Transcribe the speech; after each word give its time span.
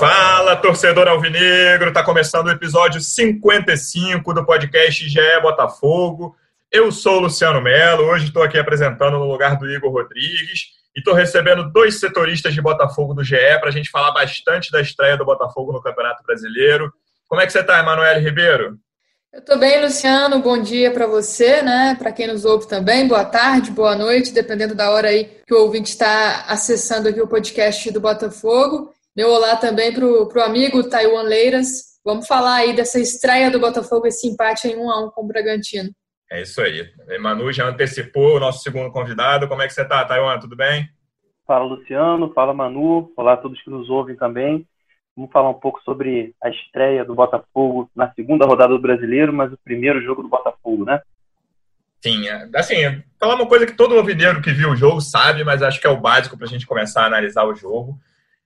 Fala, 0.00 0.56
torcedor 0.56 1.06
alvinegro! 1.08 1.92
Tá 1.92 2.02
começando 2.02 2.46
o 2.46 2.50
episódio 2.50 3.02
55 3.02 4.32
do 4.32 4.46
podcast 4.46 5.06
GE 5.06 5.20
Botafogo. 5.42 6.34
Eu 6.72 6.90
sou 6.90 7.18
o 7.18 7.20
Luciano 7.20 7.60
Melo, 7.60 8.04
hoje 8.04 8.28
estou 8.28 8.42
aqui 8.42 8.58
apresentando 8.58 9.18
no 9.18 9.26
lugar 9.26 9.58
do 9.58 9.70
Igor 9.70 9.92
Rodrigues 9.92 10.68
e 10.96 11.00
estou 11.00 11.12
recebendo 11.12 11.70
dois 11.70 12.00
setoristas 12.00 12.54
de 12.54 12.62
Botafogo 12.62 13.12
do 13.12 13.22
GE 13.22 13.36
para 13.60 13.68
a 13.68 13.70
gente 13.70 13.90
falar 13.90 14.10
bastante 14.12 14.72
da 14.72 14.80
estreia 14.80 15.18
do 15.18 15.24
Botafogo 15.26 15.70
no 15.70 15.82
Campeonato 15.82 16.22
Brasileiro. 16.22 16.90
Como 17.28 17.42
é 17.42 17.44
que 17.44 17.52
você 17.52 17.60
está, 17.60 17.78
Emanuele 17.78 18.20
Ribeiro? 18.20 18.78
Eu 19.34 19.40
estou 19.40 19.58
bem, 19.58 19.82
Luciano. 19.82 20.40
Bom 20.40 20.62
dia 20.62 20.90
para 20.92 21.06
você, 21.06 21.60
né? 21.60 21.94
Para 21.98 22.10
quem 22.10 22.26
nos 22.26 22.46
ouve 22.46 22.66
também, 22.66 23.06
boa 23.06 23.26
tarde, 23.26 23.70
boa 23.70 23.94
noite, 23.94 24.32
dependendo 24.32 24.74
da 24.74 24.92
hora 24.92 25.08
aí 25.08 25.30
que 25.46 25.52
o 25.52 25.60
ouvinte 25.60 25.90
está 25.90 26.46
acessando 26.48 27.06
aqui 27.06 27.20
o 27.20 27.28
podcast 27.28 27.90
do 27.90 28.00
Botafogo. 28.00 28.94
Meu 29.16 29.28
olá 29.28 29.56
também 29.56 29.92
para 29.92 30.06
o 30.06 30.40
amigo 30.40 30.88
Taiwan 30.88 31.22
Leiras. 31.22 31.98
Vamos 32.04 32.28
falar 32.28 32.56
aí 32.56 32.76
dessa 32.76 33.00
estreia 33.00 33.50
do 33.50 33.58
Botafogo, 33.58 34.06
esse 34.06 34.28
empate 34.28 34.68
em 34.68 34.76
1 34.76 34.90
a 34.90 35.06
1 35.06 35.10
com 35.10 35.24
o 35.24 35.26
Bragantino. 35.26 35.90
É 36.30 36.42
isso 36.42 36.60
aí. 36.62 36.88
Manu 37.18 37.52
já 37.52 37.66
antecipou 37.66 38.36
o 38.36 38.40
nosso 38.40 38.62
segundo 38.62 38.92
convidado. 38.92 39.48
Como 39.48 39.62
é 39.62 39.66
que 39.66 39.74
você 39.74 39.82
está, 39.82 40.04
Taiwan? 40.04 40.38
Tudo 40.38 40.54
bem? 40.54 40.88
Fala, 41.44 41.64
Luciano. 41.64 42.32
Fala, 42.32 42.54
Manu. 42.54 43.12
Olá 43.16 43.32
a 43.32 43.36
todos 43.36 43.60
que 43.62 43.68
nos 43.68 43.90
ouvem 43.90 44.14
também. 44.14 44.64
Vamos 45.16 45.32
falar 45.32 45.50
um 45.50 45.54
pouco 45.54 45.82
sobre 45.82 46.32
a 46.40 46.48
estreia 46.48 47.04
do 47.04 47.12
Botafogo 47.12 47.90
na 47.96 48.12
segunda 48.12 48.46
rodada 48.46 48.72
do 48.72 48.80
Brasileiro, 48.80 49.32
mas 49.32 49.52
o 49.52 49.58
primeiro 49.64 50.00
jogo 50.02 50.22
do 50.22 50.28
Botafogo, 50.28 50.84
né? 50.84 51.02
Sim, 52.00 52.28
é, 52.28 52.48
assim, 52.54 53.02
falar 53.18 53.34
uma 53.34 53.48
coisa 53.48 53.66
que 53.66 53.76
todo 53.76 53.96
ouvideiro 53.96 54.40
que 54.40 54.52
viu 54.52 54.70
o 54.70 54.76
jogo 54.76 55.00
sabe, 55.00 55.42
mas 55.42 55.62
acho 55.62 55.80
que 55.80 55.86
é 55.86 55.90
o 55.90 56.00
básico 56.00 56.38
para 56.38 56.46
a 56.46 56.48
gente 56.48 56.66
começar 56.66 57.02
a 57.02 57.06
analisar 57.06 57.44
o 57.44 57.56
jogo 57.56 57.98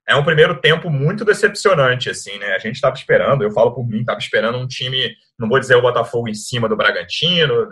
é 0.06 0.14
um 0.14 0.24
primeiro 0.24 0.60
tempo 0.60 0.90
muito 0.90 1.24
decepcionante, 1.24 2.10
assim, 2.10 2.38
né? 2.38 2.54
A 2.54 2.58
gente 2.58 2.74
estava 2.74 2.94
esperando, 2.94 3.42
eu 3.42 3.50
falo 3.50 3.74
por 3.74 3.86
mim, 3.86 4.00
estava 4.00 4.18
esperando 4.18 4.58
um 4.58 4.66
time, 4.66 5.16
não 5.38 5.48
vou 5.48 5.58
dizer 5.58 5.76
o 5.76 5.82
Botafogo 5.82 6.28
em 6.28 6.34
cima 6.34 6.68
do 6.68 6.76
Bragantino, 6.76 7.68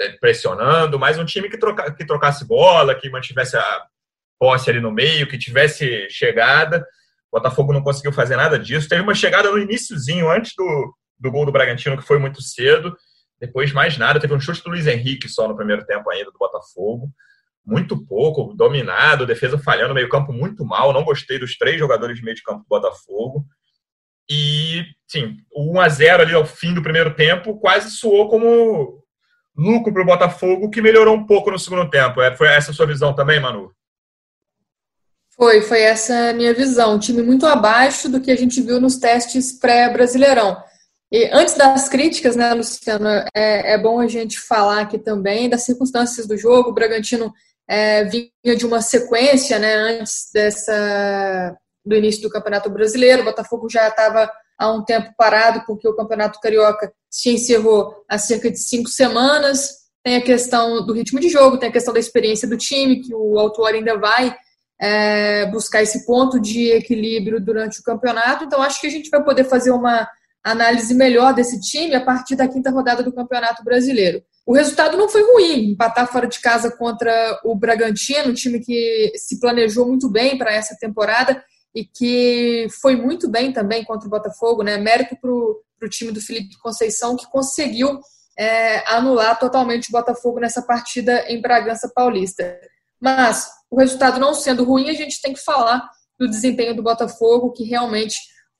é, 0.00 0.10
pressionando, 0.12 0.98
mas 0.98 1.18
um 1.18 1.24
time 1.24 1.48
que, 1.48 1.58
troca, 1.58 1.92
que 1.92 2.06
trocasse 2.06 2.46
bola, 2.46 2.94
que 2.94 3.10
mantivesse 3.10 3.56
a 3.56 3.82
posse 4.38 4.70
ali 4.70 4.80
no 4.80 4.92
meio, 4.92 5.28
que 5.28 5.38
tivesse 5.38 6.08
chegada. 6.08 6.86
O 7.32 7.38
Botafogo 7.38 7.72
não 7.72 7.82
conseguiu 7.82 8.12
fazer 8.12 8.36
nada 8.36 8.58
disso. 8.58 8.88
Teve 8.88 9.02
uma 9.02 9.14
chegada 9.14 9.50
no 9.50 9.58
iníciozinho, 9.58 10.30
antes 10.30 10.52
do, 10.56 10.94
do 11.18 11.30
gol 11.30 11.46
do 11.46 11.52
Bragantino, 11.52 11.96
que 11.96 12.06
foi 12.06 12.18
muito 12.18 12.40
cedo. 12.42 12.96
Depois, 13.40 13.72
mais 13.72 13.98
nada. 13.98 14.20
Teve 14.20 14.34
um 14.34 14.40
chute 14.40 14.62
do 14.62 14.70
Luiz 14.70 14.86
Henrique 14.86 15.28
só 15.28 15.48
no 15.48 15.56
primeiro 15.56 15.84
tempo 15.84 16.08
ainda 16.10 16.30
do 16.30 16.38
Botafogo 16.38 17.10
muito 17.64 18.04
pouco, 18.06 18.54
dominado, 18.54 19.26
defesa 19.26 19.58
falhando, 19.58 19.94
meio 19.94 20.08
campo 20.08 20.32
muito 20.32 20.64
mal. 20.64 20.92
Não 20.92 21.04
gostei 21.04 21.38
dos 21.38 21.56
três 21.56 21.78
jogadores 21.78 22.16
de 22.16 22.24
meio 22.24 22.36
de 22.36 22.42
campo 22.42 22.60
do 22.60 22.68
Botafogo. 22.68 23.44
E, 24.28 24.84
sim, 25.06 25.36
o 25.52 25.72
1x0 25.74 26.20
ali 26.20 26.34
ao 26.34 26.46
fim 26.46 26.74
do 26.74 26.82
primeiro 26.82 27.14
tempo 27.14 27.58
quase 27.58 27.90
soou 27.90 28.28
como 28.28 29.02
lucro 29.56 29.92
para 29.92 30.02
o 30.02 30.06
Botafogo, 30.06 30.70
que 30.70 30.80
melhorou 30.80 31.14
um 31.14 31.26
pouco 31.26 31.50
no 31.50 31.58
segundo 31.58 31.88
tempo. 31.90 32.20
É, 32.20 32.34
foi 32.34 32.48
essa 32.48 32.70
a 32.70 32.74
sua 32.74 32.86
visão 32.86 33.14
também, 33.14 33.40
Manu? 33.40 33.72
Foi, 35.30 35.62
foi 35.62 35.80
essa 35.82 36.30
a 36.30 36.32
minha 36.32 36.54
visão. 36.54 36.94
Um 36.94 36.98
time 36.98 37.22
muito 37.22 37.46
abaixo 37.46 38.08
do 38.08 38.20
que 38.20 38.30
a 38.30 38.36
gente 38.36 38.60
viu 38.60 38.80
nos 38.80 38.96
testes 38.96 39.52
pré-brasileirão. 39.52 40.62
E 41.10 41.28
antes 41.32 41.54
das 41.54 41.88
críticas, 41.90 42.36
né, 42.36 42.54
Luciano, 42.54 43.06
é, 43.34 43.74
é, 43.74 43.78
bom 43.78 44.00
a 44.00 44.06
gente 44.06 44.40
falar 44.40 44.80
aqui 44.80 44.98
também 44.98 45.48
das 45.48 45.64
circunstâncias 45.64 46.26
do 46.26 46.38
jogo. 46.38 46.70
O 46.70 46.74
Bragantino 46.74 47.32
é, 47.72 48.04
vinha 48.04 48.54
de 48.54 48.66
uma 48.66 48.82
sequência, 48.82 49.58
né, 49.58 49.74
antes 49.74 50.28
dessa 50.30 51.56
do 51.84 51.96
início 51.96 52.20
do 52.20 52.28
Campeonato 52.28 52.68
Brasileiro. 52.68 53.22
O 53.22 53.24
Botafogo 53.24 53.66
já 53.68 53.88
estava 53.88 54.30
há 54.58 54.70
um 54.70 54.84
tempo 54.84 55.10
parado 55.16 55.64
porque 55.66 55.88
o 55.88 55.96
Campeonato 55.96 56.38
Carioca 56.38 56.92
se 57.10 57.30
encerrou 57.30 58.04
há 58.06 58.18
cerca 58.18 58.50
de 58.50 58.58
cinco 58.58 58.90
semanas. 58.90 59.70
Tem 60.04 60.16
a 60.16 60.22
questão 60.22 60.84
do 60.84 60.92
ritmo 60.92 61.18
de 61.18 61.30
jogo, 61.30 61.56
tem 61.56 61.70
a 61.70 61.72
questão 61.72 61.94
da 61.94 61.98
experiência 61.98 62.46
do 62.46 62.58
time, 62.58 63.00
que 63.00 63.14
o 63.14 63.38
autor 63.38 63.72
ainda 63.72 63.98
vai 63.98 64.36
é, 64.78 65.46
buscar 65.46 65.82
esse 65.82 66.04
ponto 66.04 66.38
de 66.38 66.72
equilíbrio 66.72 67.40
durante 67.40 67.80
o 67.80 67.82
campeonato. 67.82 68.44
Então, 68.44 68.60
acho 68.60 68.82
que 68.82 68.86
a 68.86 68.90
gente 68.90 69.08
vai 69.08 69.24
poder 69.24 69.44
fazer 69.44 69.70
uma 69.70 70.06
análise 70.44 70.94
melhor 70.94 71.32
desse 71.32 71.58
time 71.58 71.94
a 71.94 72.04
partir 72.04 72.36
da 72.36 72.46
quinta 72.46 72.70
rodada 72.70 73.02
do 73.02 73.14
Campeonato 73.14 73.64
Brasileiro. 73.64 74.22
O 74.44 74.54
resultado 74.54 74.96
não 74.96 75.08
foi 75.08 75.22
ruim, 75.22 75.70
empatar 75.70 76.10
fora 76.10 76.26
de 76.26 76.40
casa 76.40 76.70
contra 76.76 77.40
o 77.44 77.54
Bragantino, 77.54 78.30
um 78.30 78.34
time 78.34 78.58
que 78.58 79.12
se 79.14 79.38
planejou 79.38 79.86
muito 79.86 80.10
bem 80.10 80.36
para 80.36 80.52
essa 80.52 80.76
temporada 80.78 81.42
e 81.74 81.84
que 81.84 82.66
foi 82.80 82.96
muito 82.96 83.30
bem 83.30 83.52
também 83.52 83.84
contra 83.84 84.06
o 84.06 84.10
Botafogo, 84.10 84.62
né? 84.62 84.76
Mérito 84.78 85.16
para 85.16 85.30
o 85.30 85.88
time 85.88 86.10
do 86.10 86.20
Felipe 86.20 86.58
Conceição 86.60 87.16
que 87.16 87.30
conseguiu 87.30 88.00
é, 88.38 88.78
anular 88.92 89.38
totalmente 89.38 89.88
o 89.88 89.92
Botafogo 89.92 90.40
nessa 90.40 90.62
partida 90.62 91.24
em 91.28 91.40
Bragança 91.40 91.90
Paulista. 91.94 92.58
Mas 93.00 93.48
o 93.70 93.78
resultado 93.78 94.20
não 94.20 94.34
sendo 94.34 94.64
ruim, 94.64 94.90
a 94.90 94.94
gente 94.94 95.20
tem 95.20 95.32
que 95.32 95.42
falar 95.42 95.88
do 96.18 96.28
desempenho 96.28 96.74
do 96.74 96.82
Botafogo, 96.82 97.52
que 97.52 97.64
realmente 97.64 98.16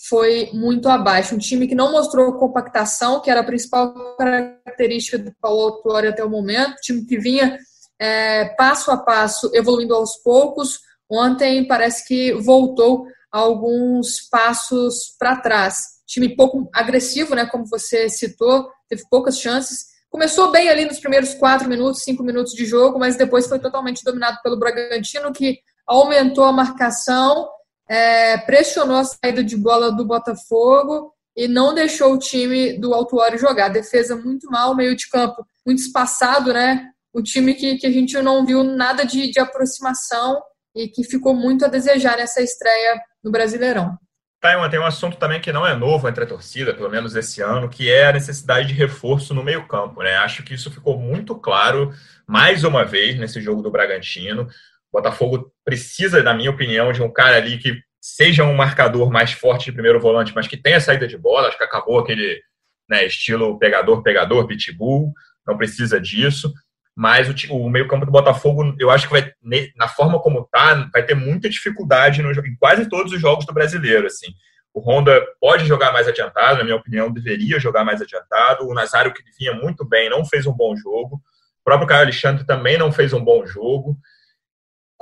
foi 0.08 0.50
muito 0.52 0.88
abaixo. 0.88 1.34
Um 1.34 1.38
time 1.38 1.68
que 1.68 1.74
não 1.74 1.92
mostrou 1.92 2.34
compactação, 2.34 3.20
que 3.20 3.30
era 3.30 3.40
a 3.40 3.44
principal 3.44 4.16
característica 4.16 5.18
do 5.18 5.32
Paulo 5.40 5.74
Autuori 5.74 6.08
até 6.08 6.24
o 6.24 6.30
momento, 6.30 6.72
um 6.72 6.82
time 6.82 7.04
que 7.04 7.18
vinha 7.18 7.56
é, 8.00 8.46
passo 8.56 8.90
a 8.90 8.96
passo, 8.96 9.50
evoluindo 9.54 9.94
aos 9.94 10.16
poucos. 10.16 10.80
Ontem 11.08 11.66
parece 11.66 12.06
que 12.06 12.32
voltou 12.32 13.06
alguns 13.30 14.28
passos 14.28 15.14
para 15.18 15.36
trás. 15.36 16.02
Time 16.06 16.34
pouco 16.34 16.68
agressivo, 16.74 17.34
né, 17.34 17.46
como 17.46 17.64
você 17.66 18.08
citou, 18.08 18.68
teve 18.88 19.02
poucas 19.08 19.38
chances. 19.38 19.86
Começou 20.10 20.50
bem 20.50 20.68
ali 20.68 20.84
nos 20.84 20.98
primeiros 20.98 21.32
quatro 21.34 21.68
minutos, 21.68 22.02
cinco 22.02 22.22
minutos 22.22 22.52
de 22.52 22.66
jogo, 22.66 22.98
mas 22.98 23.16
depois 23.16 23.46
foi 23.46 23.58
totalmente 23.58 24.04
dominado 24.04 24.38
pelo 24.42 24.58
Bragantino, 24.58 25.32
que 25.32 25.60
aumentou 25.86 26.44
a 26.44 26.52
marcação 26.52 27.48
é, 27.92 28.38
pressionou 28.38 28.96
a 28.96 29.04
saída 29.04 29.44
de 29.44 29.54
bola 29.54 29.92
do 29.92 30.06
Botafogo 30.06 31.12
e 31.36 31.46
não 31.46 31.74
deixou 31.74 32.14
o 32.14 32.18
time 32.18 32.78
do 32.78 32.94
Autuário 32.94 33.38
jogar. 33.38 33.68
Defesa 33.68 34.16
muito 34.16 34.50
mal, 34.50 34.74
meio 34.74 34.96
de 34.96 35.10
campo 35.10 35.44
muito 35.66 35.80
espaçado, 35.80 36.54
né? 36.54 36.88
O 37.12 37.22
time 37.22 37.52
que, 37.52 37.76
que 37.76 37.86
a 37.86 37.90
gente 37.90 38.18
não 38.22 38.46
viu 38.46 38.64
nada 38.64 39.04
de, 39.04 39.30
de 39.30 39.38
aproximação 39.38 40.40
e 40.74 40.88
que 40.88 41.04
ficou 41.04 41.34
muito 41.34 41.66
a 41.66 41.68
desejar 41.68 42.16
nessa 42.16 42.40
estreia 42.40 42.98
no 43.22 43.30
Brasileirão. 43.30 43.98
Taiwan, 44.40 44.70
tem 44.70 44.80
um 44.80 44.86
assunto 44.86 45.18
também 45.18 45.40
que 45.40 45.52
não 45.52 45.64
é 45.64 45.76
novo 45.76 46.08
entre 46.08 46.24
a 46.24 46.26
torcida, 46.26 46.74
pelo 46.74 46.90
menos 46.90 47.14
esse 47.14 47.42
ano, 47.42 47.68
que 47.68 47.92
é 47.92 48.06
a 48.06 48.12
necessidade 48.12 48.68
de 48.68 48.74
reforço 48.74 49.34
no 49.34 49.44
meio-campo. 49.44 50.02
Né? 50.02 50.16
Acho 50.16 50.42
que 50.42 50.54
isso 50.54 50.70
ficou 50.70 50.98
muito 50.98 51.34
claro 51.34 51.92
mais 52.26 52.64
uma 52.64 52.84
vez 52.84 53.18
nesse 53.18 53.38
jogo 53.40 53.62
do 53.62 53.70
Bragantino. 53.70 54.48
Botafogo 54.92 55.52
precisa, 55.64 56.22
na 56.22 56.34
minha 56.34 56.50
opinião, 56.50 56.92
de 56.92 57.02
um 57.02 57.10
cara 57.10 57.36
ali 57.36 57.58
que 57.58 57.80
seja 58.00 58.44
um 58.44 58.54
marcador 58.54 59.10
mais 59.10 59.32
forte 59.32 59.66
de 59.66 59.72
primeiro 59.72 60.00
volante, 60.00 60.32
mas 60.34 60.46
que 60.46 60.56
tenha 60.56 60.80
saída 60.80 61.06
de 61.06 61.16
bola. 61.16 61.48
Acho 61.48 61.56
que 61.56 61.64
acabou 61.64 61.98
aquele 61.98 62.40
né, 62.88 63.06
estilo 63.06 63.58
pegador-pegador, 63.58 64.46
pitbull, 64.46 65.12
não 65.46 65.56
precisa 65.56 66.00
disso. 66.00 66.52
Mas 66.94 67.28
o, 67.28 67.54
o 67.54 67.70
meio-campo 67.70 68.04
do 68.04 68.12
Botafogo, 68.12 68.74
eu 68.78 68.90
acho 68.90 69.08
que 69.08 69.12
vai, 69.12 69.32
na 69.76 69.88
forma 69.88 70.20
como 70.20 70.46
tá, 70.52 70.90
vai 70.92 71.02
ter 71.02 71.14
muita 71.14 71.48
dificuldade 71.48 72.20
no, 72.20 72.30
em 72.30 72.56
quase 72.56 72.88
todos 72.88 73.12
os 73.12 73.20
jogos 73.20 73.46
do 73.46 73.54
brasileiro. 73.54 74.06
Assim. 74.06 74.26
O 74.74 74.80
Honda 74.80 75.24
pode 75.40 75.64
jogar 75.64 75.92
mais 75.92 76.08
adiantado, 76.08 76.58
na 76.58 76.64
minha 76.64 76.76
opinião, 76.76 77.10
deveria 77.10 77.58
jogar 77.60 77.84
mais 77.84 78.02
adiantado. 78.02 78.66
O 78.66 78.74
Nazário, 78.74 79.12
que 79.12 79.22
vinha 79.38 79.54
muito 79.54 79.86
bem, 79.86 80.10
não 80.10 80.24
fez 80.24 80.46
um 80.46 80.52
bom 80.52 80.76
jogo. 80.76 81.16
O 81.16 81.64
próprio 81.64 81.86
Caio 81.86 82.02
Alexandre 82.02 82.44
também 82.44 82.76
não 82.76 82.90
fez 82.90 83.12
um 83.12 83.22
bom 83.22 83.46
jogo. 83.46 83.96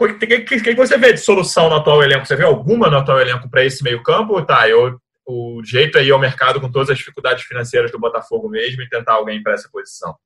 O 0.05 0.19
que, 0.19 0.41
que, 0.41 0.61
que, 0.61 0.75
você 0.75 0.97
vê 0.97 1.13
de 1.13 1.21
solução 1.21 1.69
no 1.69 1.77
atual 1.77 2.03
elenco? 2.03 2.25
Você 2.25 2.35
vê 2.35 2.45
alguma 2.45 2.89
no 2.89 2.97
atual 2.97 3.21
elenco 3.21 3.51
para 3.51 3.65
esse 3.65 3.85
meio-campo? 3.85 4.43
Tá, 4.45 4.67
eu, 4.67 4.99
o 5.27 5.63
jeito 5.63 5.99
aí 5.99 6.09
é 6.09 6.15
o 6.15 6.19
mercado 6.19 6.59
com 6.59 6.73
todas 6.73 6.89
as 6.89 6.97
dificuldades 6.97 7.45
financeiras 7.45 7.93
do 7.93 7.99
Botafogo 7.99 8.49
mesmo 8.49 8.81
e 8.81 8.89
tentar 8.89 9.15
alguém 9.15 9.43
para 9.43 9.53
essa 9.53 9.69
posição. 9.71 10.17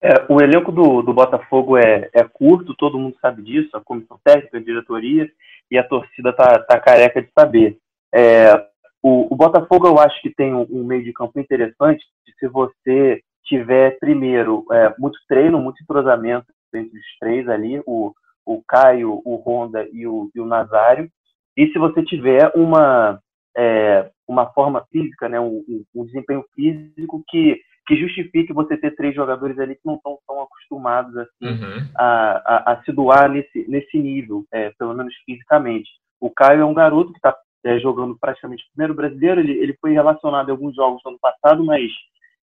É, 0.00 0.24
o 0.32 0.40
elenco 0.40 0.72
do, 0.72 1.02
do 1.02 1.12
Botafogo 1.12 1.76
é, 1.76 2.08
é 2.14 2.24
curto, 2.24 2.74
todo 2.74 2.98
mundo 2.98 3.16
sabe 3.20 3.42
disso, 3.42 3.76
a 3.76 3.80
comissão 3.80 4.18
técnica, 4.24 4.56
a 4.56 4.62
diretoria 4.62 5.30
e 5.70 5.76
a 5.76 5.84
torcida 5.84 6.32
tá, 6.32 6.58
tá 6.60 6.80
careca 6.80 7.20
de 7.20 7.30
saber. 7.38 7.76
É, 8.14 8.54
o, 9.02 9.32
o, 9.32 9.36
Botafogo 9.36 9.86
eu 9.86 9.98
acho 9.98 10.20
que 10.22 10.30
tem 10.30 10.54
um, 10.54 10.66
um, 10.70 10.84
meio 10.84 11.04
de 11.04 11.12
campo 11.12 11.38
interessante 11.38 12.02
se 12.38 12.48
você 12.48 13.20
tiver 13.44 13.98
primeiro 13.98 14.64
é, 14.72 14.94
muito 14.98 15.18
treino, 15.28 15.60
muito 15.60 15.82
entrosamento 15.82 16.46
entre 16.72 16.98
os 16.98 17.18
três 17.18 17.48
ali, 17.48 17.82
o, 17.86 18.12
o 18.48 18.62
Caio, 18.66 19.20
o 19.24 19.36
Honda 19.36 19.86
e 19.92 20.06
o, 20.06 20.30
e 20.34 20.40
o 20.40 20.46
Nazário, 20.46 21.10
e 21.56 21.66
se 21.68 21.78
você 21.78 22.02
tiver 22.02 22.50
uma 22.54 23.20
é, 23.56 24.10
uma 24.26 24.46
forma 24.52 24.84
física, 24.92 25.28
né, 25.28 25.40
um, 25.40 25.64
um, 25.94 26.04
desempenho 26.04 26.44
físico 26.54 27.24
que, 27.28 27.60
que 27.86 27.96
justifique 27.96 28.52
você 28.52 28.76
ter 28.76 28.94
três 28.94 29.14
jogadores 29.14 29.58
ali 29.58 29.74
que 29.74 29.80
não 29.84 29.96
estão 29.96 30.18
tão 30.26 30.42
acostumados 30.42 31.16
assim, 31.16 31.30
uhum. 31.42 31.88
a, 31.96 32.42
a, 32.44 32.72
a, 32.72 32.82
se 32.84 32.92
doar 32.92 33.28
nesse, 33.28 33.66
nesse 33.68 33.98
nível, 33.98 34.44
é, 34.52 34.70
pelo 34.78 34.94
menos 34.94 35.12
fisicamente. 35.24 35.90
O 36.20 36.30
Caio 36.30 36.60
é 36.60 36.64
um 36.64 36.74
garoto 36.74 37.10
que 37.10 37.18
está 37.18 37.34
é, 37.64 37.78
jogando 37.80 38.16
praticamente 38.20 38.62
o 38.64 38.70
primeiro 38.74 38.94
brasileiro, 38.94 39.40
ele, 39.40 39.58
ele 39.58 39.76
foi 39.80 39.92
relacionado 39.92 40.50
a 40.50 40.52
alguns 40.52 40.76
jogos 40.76 41.00
no 41.04 41.12
ano 41.12 41.18
passado, 41.20 41.64
mas 41.64 41.90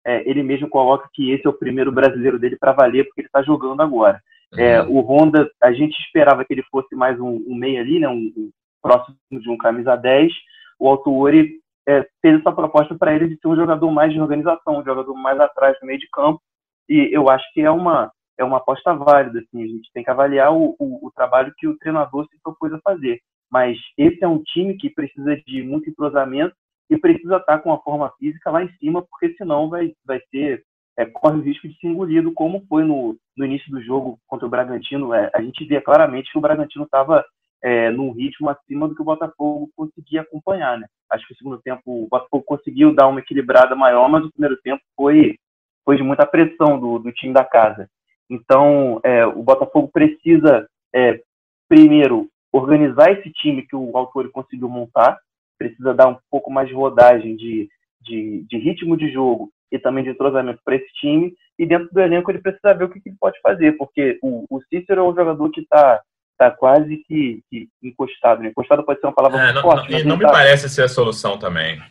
é, 0.05 0.27
ele 0.27 0.41
mesmo 0.41 0.67
coloca 0.69 1.07
que 1.13 1.31
esse 1.31 1.45
é 1.45 1.49
o 1.49 1.57
primeiro 1.57 1.91
brasileiro 1.91 2.39
dele 2.39 2.57
para 2.57 2.73
valer, 2.73 3.05
porque 3.05 3.21
ele 3.21 3.27
está 3.27 3.43
jogando 3.43 3.81
agora. 3.81 4.21
É, 4.57 4.81
uhum. 4.81 4.97
o 4.97 5.01
Honda, 5.01 5.49
a 5.61 5.71
gente 5.71 5.97
esperava 5.99 6.45
que 6.45 6.53
ele 6.53 6.63
fosse 6.63 6.95
mais 6.95 7.19
um, 7.19 7.43
um 7.47 7.55
meio 7.55 7.81
ali, 7.81 7.99
né, 7.99 8.07
um, 8.07 8.31
um, 8.37 8.51
próximo 8.81 9.17
de 9.31 9.49
um 9.49 9.57
camisa 9.57 9.95
10. 9.95 10.31
O 10.79 10.89
Autuori 10.89 11.59
é, 11.87 12.05
fez 12.21 12.39
essa 12.39 12.51
proposta 12.51 12.95
para 12.95 13.15
ele 13.15 13.29
de 13.29 13.39
ser 13.39 13.47
um 13.47 13.55
jogador 13.55 13.89
mais 13.91 14.11
de 14.11 14.19
organização, 14.19 14.79
um 14.79 14.83
jogador 14.83 15.13
mais 15.15 15.39
atrás 15.39 15.77
do 15.79 15.87
meio 15.87 15.99
de 15.99 16.07
campo. 16.11 16.41
E 16.89 17.09
eu 17.11 17.29
acho 17.29 17.45
que 17.53 17.61
é 17.61 17.71
uma, 17.71 18.11
é 18.37 18.43
uma 18.43 18.57
aposta 18.57 18.93
válida. 18.93 19.39
Assim, 19.39 19.63
a 19.63 19.67
gente 19.67 19.89
tem 19.93 20.03
que 20.03 20.09
avaliar 20.09 20.53
o, 20.53 20.75
o, 20.77 21.07
o 21.07 21.11
trabalho 21.15 21.53
que 21.57 21.67
o 21.67 21.77
treinador 21.77 22.27
se 22.27 22.37
propôs 22.43 22.73
a 22.73 22.79
fazer. 22.79 23.19
Mas 23.51 23.77
esse 23.97 24.23
é 24.23 24.27
um 24.27 24.41
time 24.41 24.75
que 24.75 24.89
precisa 24.89 25.35
de 25.47 25.63
muito 25.63 25.89
entrosamento 25.89 26.55
e 26.89 26.97
precisa 26.97 27.37
estar 27.37 27.59
com 27.59 27.71
a 27.71 27.79
forma 27.79 28.11
física 28.19 28.51
lá 28.51 28.63
em 28.63 28.71
cima, 28.77 29.01
porque 29.03 29.35
senão 29.35 29.69
vai, 29.69 29.93
vai 30.05 30.19
ser 30.29 30.63
é, 30.97 31.05
corre 31.05 31.37
o 31.37 31.41
risco 31.41 31.67
de 31.67 31.77
ser 31.79 31.87
engolido, 31.87 32.31
como 32.33 32.65
foi 32.67 32.83
no, 32.83 33.17
no 33.35 33.45
início 33.45 33.71
do 33.71 33.81
jogo 33.81 34.19
contra 34.27 34.45
o 34.45 34.49
Bragantino. 34.49 35.13
É, 35.13 35.29
a 35.33 35.41
gente 35.41 35.65
via 35.65 35.81
claramente 35.81 36.31
que 36.31 36.37
o 36.37 36.41
Bragantino 36.41 36.85
estava 36.85 37.25
é, 37.61 37.89
num 37.89 38.11
ritmo 38.11 38.49
acima 38.49 38.87
do 38.87 38.95
que 38.95 39.01
o 39.01 39.05
Botafogo 39.05 39.69
conseguia 39.75 40.21
acompanhar. 40.21 40.77
Né? 40.77 40.87
Acho 41.09 41.25
que 41.27 41.33
o 41.33 41.37
segundo 41.37 41.59
tempo 41.61 41.81
o 41.85 42.07
Botafogo 42.09 42.43
conseguiu 42.45 42.93
dar 42.93 43.07
uma 43.07 43.19
equilibrada 43.19 43.75
maior, 43.75 44.09
mas 44.09 44.25
o 44.25 44.31
primeiro 44.31 44.57
tempo 44.61 44.81
foi, 44.95 45.37
foi 45.83 45.97
de 45.97 46.03
muita 46.03 46.25
pressão 46.25 46.79
do, 46.79 46.99
do 46.99 47.11
time 47.11 47.33
da 47.33 47.43
casa. 47.43 47.89
Então, 48.29 48.99
é, 49.03 49.25
o 49.25 49.41
Botafogo 49.41 49.89
precisa, 49.91 50.67
é, 50.93 51.21
primeiro, 51.67 52.29
organizar 52.51 53.11
esse 53.11 53.31
time 53.31 53.65
que 53.65 53.75
o 53.75 53.97
autor 53.97 54.29
conseguiu 54.31 54.69
montar, 54.69 55.17
precisa 55.57 55.93
dar 55.93 56.07
um 56.07 56.17
pouco 56.29 56.51
mais 56.51 56.67
de 56.67 56.75
rodagem, 56.75 57.35
de, 57.35 57.67
de, 58.01 58.45
de 58.47 58.57
ritmo 58.57 58.95
de 58.95 59.11
jogo 59.11 59.51
e 59.73 59.79
também 59.79 60.03
de 60.03 60.11
entrosamento 60.11 60.59
para 60.63 60.75
esse 60.75 60.87
time. 60.93 61.33
E 61.57 61.65
dentro 61.65 61.89
do 61.91 61.99
elenco 61.99 62.29
ele 62.29 62.39
precisa 62.39 62.75
ver 62.75 62.85
o 62.85 62.89
que, 62.89 63.01
que 63.01 63.09
ele 63.09 63.17
pode 63.19 63.39
fazer, 63.41 63.71
porque 63.73 64.19
o, 64.21 64.45
o 64.47 64.61
Cícero 64.69 65.01
é 65.01 65.03
um 65.03 65.15
jogador 65.15 65.49
que 65.49 65.61
está 65.61 65.99
tá 66.37 66.51
quase 66.51 66.97
que, 67.07 67.41
que, 67.49 67.67
encostado. 67.81 68.43
Né? 68.43 68.49
Encostado 68.49 68.83
pode 68.83 68.99
ser 68.99 69.07
uma 69.07 69.13
palavra 69.13 69.49
é, 69.49 69.53
não, 69.53 69.61
forte. 69.63 69.91
Não, 69.91 70.09
não 70.09 70.17
me 70.17 70.23
tá... 70.23 70.31
parece 70.31 70.69
ser 70.69 70.83
a 70.83 70.87
solução 70.87 71.39
também. 71.39 71.81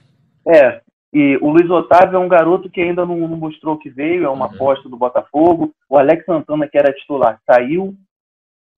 É, 0.46 0.81
e 1.12 1.37
o 1.43 1.50
Luiz 1.50 1.69
Otávio 1.69 2.17
é 2.17 2.19
um 2.20 2.29
garoto 2.29 2.70
que 2.70 2.81
ainda 2.81 3.05
não, 3.05 3.17
não 3.17 3.37
mostrou 3.37 3.76
que 3.76 3.90
veio, 3.90 4.25
é 4.25 4.29
uma 4.29 4.46
uhum. 4.46 4.55
aposta 4.55 4.88
do 4.88 4.96
Botafogo. 4.96 5.75
O 5.90 5.99
Alex 5.99 6.25
Santana, 6.25 6.69
que 6.69 6.79
era 6.79 6.93
titular, 6.93 7.40
saiu. 7.44 7.94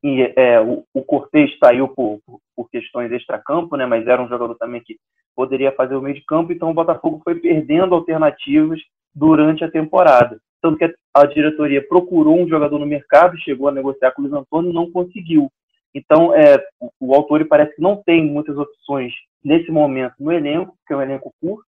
E, 0.04 0.34
é, 0.36 0.60
o, 0.60 0.84
o 0.92 1.02
Cortez 1.02 1.50
saiu 1.58 1.88
por, 1.88 2.20
por, 2.26 2.38
por 2.54 2.70
questões 2.70 3.10
extra-campo, 3.10 3.74
né? 3.74 3.86
mas 3.86 4.06
era 4.06 4.22
um 4.22 4.28
jogador 4.28 4.54
também 4.56 4.82
que 4.82 4.98
poderia 5.34 5.72
fazer 5.72 5.96
o 5.96 6.02
meio 6.02 6.14
de 6.14 6.24
campo. 6.26 6.52
Então 6.52 6.70
o 6.70 6.74
Botafogo 6.74 7.22
foi 7.24 7.36
perdendo 7.36 7.94
alternativas 7.94 8.78
durante 9.14 9.64
a 9.64 9.70
temporada. 9.70 10.38
Tanto 10.60 10.76
que 10.76 10.94
a 11.14 11.26
diretoria 11.26 11.86
procurou 11.88 12.38
um 12.38 12.46
jogador 12.46 12.78
no 12.78 12.86
mercado, 12.86 13.38
chegou 13.38 13.68
a 13.68 13.72
negociar 13.72 14.12
com 14.12 14.20
o 14.20 14.24
Luiz 14.26 14.34
Antônio 14.34 14.70
e 14.70 14.74
não 14.74 14.90
conseguiu. 14.90 15.50
Então, 15.94 16.34
é, 16.34 16.56
o, 16.78 16.90
o 17.00 17.14
autor 17.14 17.46
parece 17.46 17.74
que 17.76 17.82
não 17.82 17.96
tem 17.96 18.22
muitas 18.26 18.58
opções 18.58 19.12
nesse 19.42 19.70
momento 19.70 20.14
no 20.20 20.32
elenco, 20.32 20.76
porque 20.78 20.92
é 20.92 20.96
um 20.96 21.02
elenco 21.02 21.32
curto, 21.40 21.64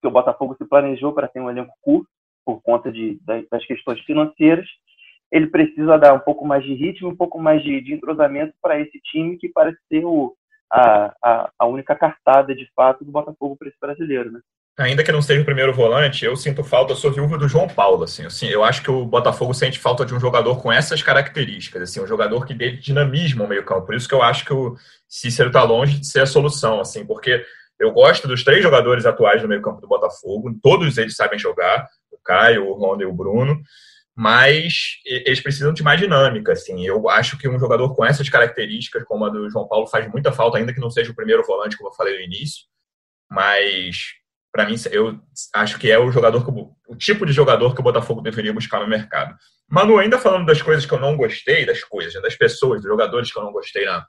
que 0.00 0.06
o 0.06 0.10
Botafogo 0.10 0.54
se 0.56 0.64
planejou 0.64 1.12
para 1.12 1.28
ter 1.28 1.40
um 1.40 1.50
elenco 1.50 1.72
curto, 1.82 2.08
por 2.44 2.62
conta 2.62 2.90
de, 2.90 3.18
das 3.24 3.64
questões 3.66 4.00
financeiras. 4.00 4.66
Ele 5.30 5.46
precisa 5.46 5.98
dar 5.98 6.12
um 6.14 6.18
pouco 6.18 6.46
mais 6.46 6.64
de 6.64 6.74
ritmo, 6.74 7.08
um 7.08 7.16
pouco 7.16 7.38
mais 7.38 7.62
de, 7.62 7.80
de 7.80 7.94
entrosamento 7.94 8.52
para 8.60 8.80
esse 8.80 9.00
time 9.00 9.36
que 9.36 9.48
parece 9.48 9.78
ser 9.88 10.04
o, 10.04 10.34
a, 10.72 11.14
a, 11.22 11.50
a 11.58 11.66
única 11.66 11.94
cartada 11.94 12.54
de 12.54 12.68
fato 12.74 13.04
do 13.04 13.12
Botafogo 13.12 13.56
para 13.56 13.68
esse 13.68 13.78
brasileiro, 13.80 14.32
né? 14.32 14.40
ainda 14.82 15.04
que 15.04 15.12
não 15.12 15.22
seja 15.22 15.42
o 15.42 15.44
primeiro 15.44 15.72
volante, 15.72 16.24
eu 16.24 16.34
sinto 16.36 16.64
falta, 16.64 16.94
sou 16.94 17.12
viúva 17.12 17.36
do 17.36 17.48
João 17.48 17.68
Paulo, 17.68 18.04
assim, 18.04 18.24
assim, 18.24 18.46
eu 18.46 18.64
acho 18.64 18.82
que 18.82 18.90
o 18.90 19.04
Botafogo 19.04 19.52
sente 19.52 19.78
falta 19.78 20.04
de 20.04 20.14
um 20.14 20.20
jogador 20.20 20.60
com 20.60 20.72
essas 20.72 21.02
características, 21.02 21.82
assim, 21.82 22.00
um 22.00 22.06
jogador 22.06 22.46
que 22.46 22.54
dê 22.54 22.72
dinamismo 22.72 23.42
ao 23.42 23.48
meio 23.48 23.64
campo, 23.64 23.86
por 23.86 23.94
isso 23.94 24.08
que 24.08 24.14
eu 24.14 24.22
acho 24.22 24.44
que 24.44 24.52
o 24.52 24.76
Cícero 25.08 25.48
está 25.48 25.62
longe 25.62 26.00
de 26.00 26.06
ser 26.06 26.20
a 26.20 26.26
solução, 26.26 26.80
assim, 26.80 27.04
porque 27.04 27.44
eu 27.78 27.92
gosto 27.92 28.26
dos 28.26 28.44
três 28.44 28.62
jogadores 28.62 29.06
atuais 29.06 29.42
no 29.42 29.48
meio 29.48 29.62
campo 29.62 29.80
do 29.80 29.88
Botafogo, 29.88 30.54
todos 30.62 30.96
eles 30.98 31.14
sabem 31.14 31.38
jogar, 31.38 31.86
o 32.10 32.18
Caio, 32.24 32.66
o 32.66 32.74
Ronda 32.74 33.02
e 33.02 33.06
o 33.06 33.12
Bruno, 33.12 33.60
mas 34.20 35.00
eles 35.06 35.40
precisam 35.40 35.72
de 35.72 35.82
mais 35.82 35.98
dinâmica, 35.98 36.52
assim, 36.52 36.84
eu 36.84 37.08
acho 37.08 37.38
que 37.38 37.48
um 37.48 37.58
jogador 37.58 37.94
com 37.94 38.04
essas 38.04 38.28
características, 38.28 39.02
como 39.04 39.24
a 39.24 39.30
do 39.30 39.48
João 39.48 39.66
Paulo, 39.66 39.86
faz 39.86 40.06
muita 40.12 40.30
falta, 40.30 40.58
ainda 40.58 40.74
que 40.74 40.78
não 40.78 40.90
seja 40.90 41.10
o 41.10 41.14
primeiro 41.14 41.42
volante, 41.42 41.74
como 41.74 41.88
eu 41.88 41.94
falei 41.94 42.18
no 42.18 42.24
início, 42.24 42.66
mas 43.30 43.96
para 44.52 44.66
mim, 44.66 44.74
eu 44.92 45.18
acho 45.54 45.78
que 45.78 45.90
é 45.90 45.98
o 45.98 46.12
jogador 46.12 46.44
que, 46.44 46.50
o 46.50 46.96
tipo 46.96 47.24
de 47.24 47.32
jogador 47.32 47.74
que 47.74 47.80
o 47.80 47.82
Botafogo 47.82 48.20
deveria 48.20 48.52
buscar 48.52 48.80
no 48.80 48.86
mercado. 48.86 49.34
Manu, 49.66 49.96
ainda 49.96 50.18
falando 50.18 50.44
das 50.44 50.60
coisas 50.60 50.84
que 50.84 50.92
eu 50.92 51.00
não 51.00 51.16
gostei, 51.16 51.64
das 51.64 51.82
coisas, 51.82 52.12
né, 52.12 52.20
das 52.20 52.36
pessoas, 52.36 52.82
dos 52.82 52.90
jogadores 52.90 53.32
que 53.32 53.38
eu 53.38 53.42
não 53.42 53.52
gostei 53.52 53.86
na, 53.86 54.04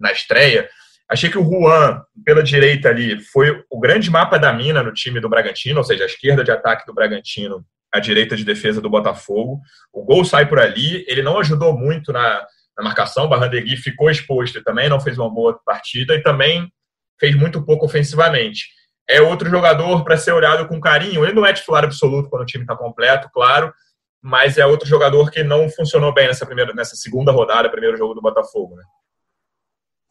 na 0.00 0.10
estreia, 0.10 0.70
achei 1.06 1.28
que 1.28 1.36
o 1.36 1.44
Juan, 1.44 2.02
pela 2.24 2.42
direita 2.42 2.88
ali, 2.88 3.20
foi 3.20 3.62
o 3.68 3.78
grande 3.78 4.10
mapa 4.10 4.38
da 4.38 4.54
mina 4.54 4.82
no 4.82 4.94
time 4.94 5.20
do 5.20 5.28
Bragantino, 5.28 5.76
ou 5.76 5.84
seja, 5.84 6.04
a 6.04 6.06
esquerda 6.06 6.42
de 6.42 6.50
ataque 6.50 6.86
do 6.86 6.94
Bragantino, 6.94 7.62
a 7.92 7.98
direita 7.98 8.36
de 8.36 8.44
defesa 8.44 8.80
do 8.80 8.90
Botafogo. 8.90 9.60
O 9.92 10.04
gol 10.04 10.24
sai 10.24 10.48
por 10.48 10.58
ali, 10.58 11.04
ele 11.08 11.22
não 11.22 11.38
ajudou 11.38 11.76
muito 11.76 12.12
na, 12.12 12.46
na 12.76 12.84
marcação, 12.84 13.24
o 13.24 13.28
Barrandegui 13.28 13.76
ficou 13.76 14.10
exposto 14.10 14.62
também, 14.62 14.88
não 14.88 15.00
fez 15.00 15.18
uma 15.18 15.32
boa 15.32 15.58
partida 15.64 16.14
e 16.14 16.22
também 16.22 16.70
fez 17.18 17.34
muito 17.34 17.64
pouco 17.64 17.86
ofensivamente 17.86 18.66
é 19.10 19.20
outro 19.20 19.50
jogador 19.50 20.04
para 20.04 20.16
ser 20.16 20.32
olhado 20.32 20.66
com 20.68 20.80
carinho. 20.80 21.24
Ele 21.24 21.34
não 21.34 21.44
é 21.44 21.52
titular 21.52 21.84
absoluto 21.84 22.30
quando 22.30 22.42
o 22.42 22.46
time 22.46 22.62
está 22.62 22.76
completo, 22.76 23.28
claro, 23.34 23.74
mas 24.22 24.56
é 24.56 24.64
outro 24.64 24.88
jogador 24.88 25.30
que 25.30 25.42
não 25.42 25.68
funcionou 25.68 26.14
bem 26.14 26.28
nessa 26.28 26.46
primeira, 26.46 26.72
nessa 26.72 26.94
segunda 26.94 27.32
rodada, 27.32 27.68
primeiro 27.68 27.96
jogo 27.96 28.14
do 28.14 28.22
Botafogo, 28.22 28.76
né? 28.76 28.84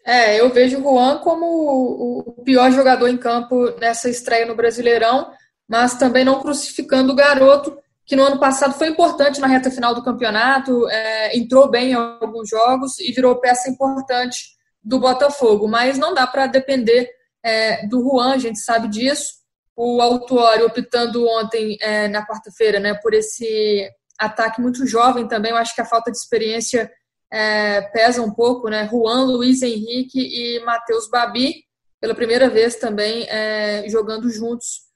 É, 0.05 0.39
eu 0.39 0.49
vejo 0.49 0.79
o 0.79 0.81
Juan 0.81 1.19
como 1.19 1.45
o 1.45 2.43
pior 2.43 2.71
jogador 2.71 3.07
em 3.07 3.17
campo 3.17 3.69
nessa 3.79 4.09
estreia 4.09 4.45
no 4.45 4.55
Brasileirão, 4.55 5.31
mas 5.69 5.93
também 5.93 6.25
não 6.25 6.41
crucificando 6.41 7.13
o 7.13 7.15
garoto, 7.15 7.77
que 8.03 8.15
no 8.15 8.23
ano 8.23 8.39
passado 8.39 8.73
foi 8.73 8.87
importante 8.87 9.39
na 9.39 9.45
reta 9.45 9.69
final 9.69 9.93
do 9.93 10.03
campeonato, 10.03 10.89
é, 10.89 11.37
entrou 11.37 11.69
bem 11.69 11.91
em 11.91 11.93
alguns 11.93 12.49
jogos 12.49 12.99
e 12.99 13.11
virou 13.11 13.39
peça 13.39 13.69
importante 13.69 14.57
do 14.83 14.99
Botafogo, 14.99 15.67
mas 15.67 15.99
não 15.99 16.11
dá 16.11 16.25
para 16.25 16.47
depender 16.47 17.07
é, 17.43 17.85
do 17.85 18.01
Juan, 18.01 18.33
a 18.33 18.37
gente 18.39 18.57
sabe 18.57 18.87
disso. 18.87 19.37
O 19.75 20.01
Autuori 20.01 20.63
optando 20.63 21.25
ontem, 21.27 21.77
é, 21.79 22.07
na 22.07 22.25
quarta-feira, 22.25 22.79
né, 22.79 22.95
por 22.95 23.13
esse 23.13 23.87
ataque 24.17 24.59
muito 24.59 24.85
jovem 24.87 25.27
também. 25.27 25.51
Eu 25.51 25.57
acho 25.57 25.75
que 25.75 25.81
a 25.81 25.85
falta 25.85 26.11
de 26.11 26.17
experiência 26.17 26.91
é, 27.31 27.81
pesa 27.81 28.21
um 28.21 28.33
pouco, 28.33 28.69
né? 28.69 28.89
Juan, 28.91 29.23
Luiz 29.23 29.61
Henrique 29.61 30.19
e 30.19 30.59
Matheus 30.65 31.07
Babi, 31.09 31.63
pela 32.01 32.15
primeira 32.15 32.49
vez 32.49 32.75
também 32.75 33.25
é, 33.29 33.87
jogando 33.87 34.29
juntos 34.29 34.88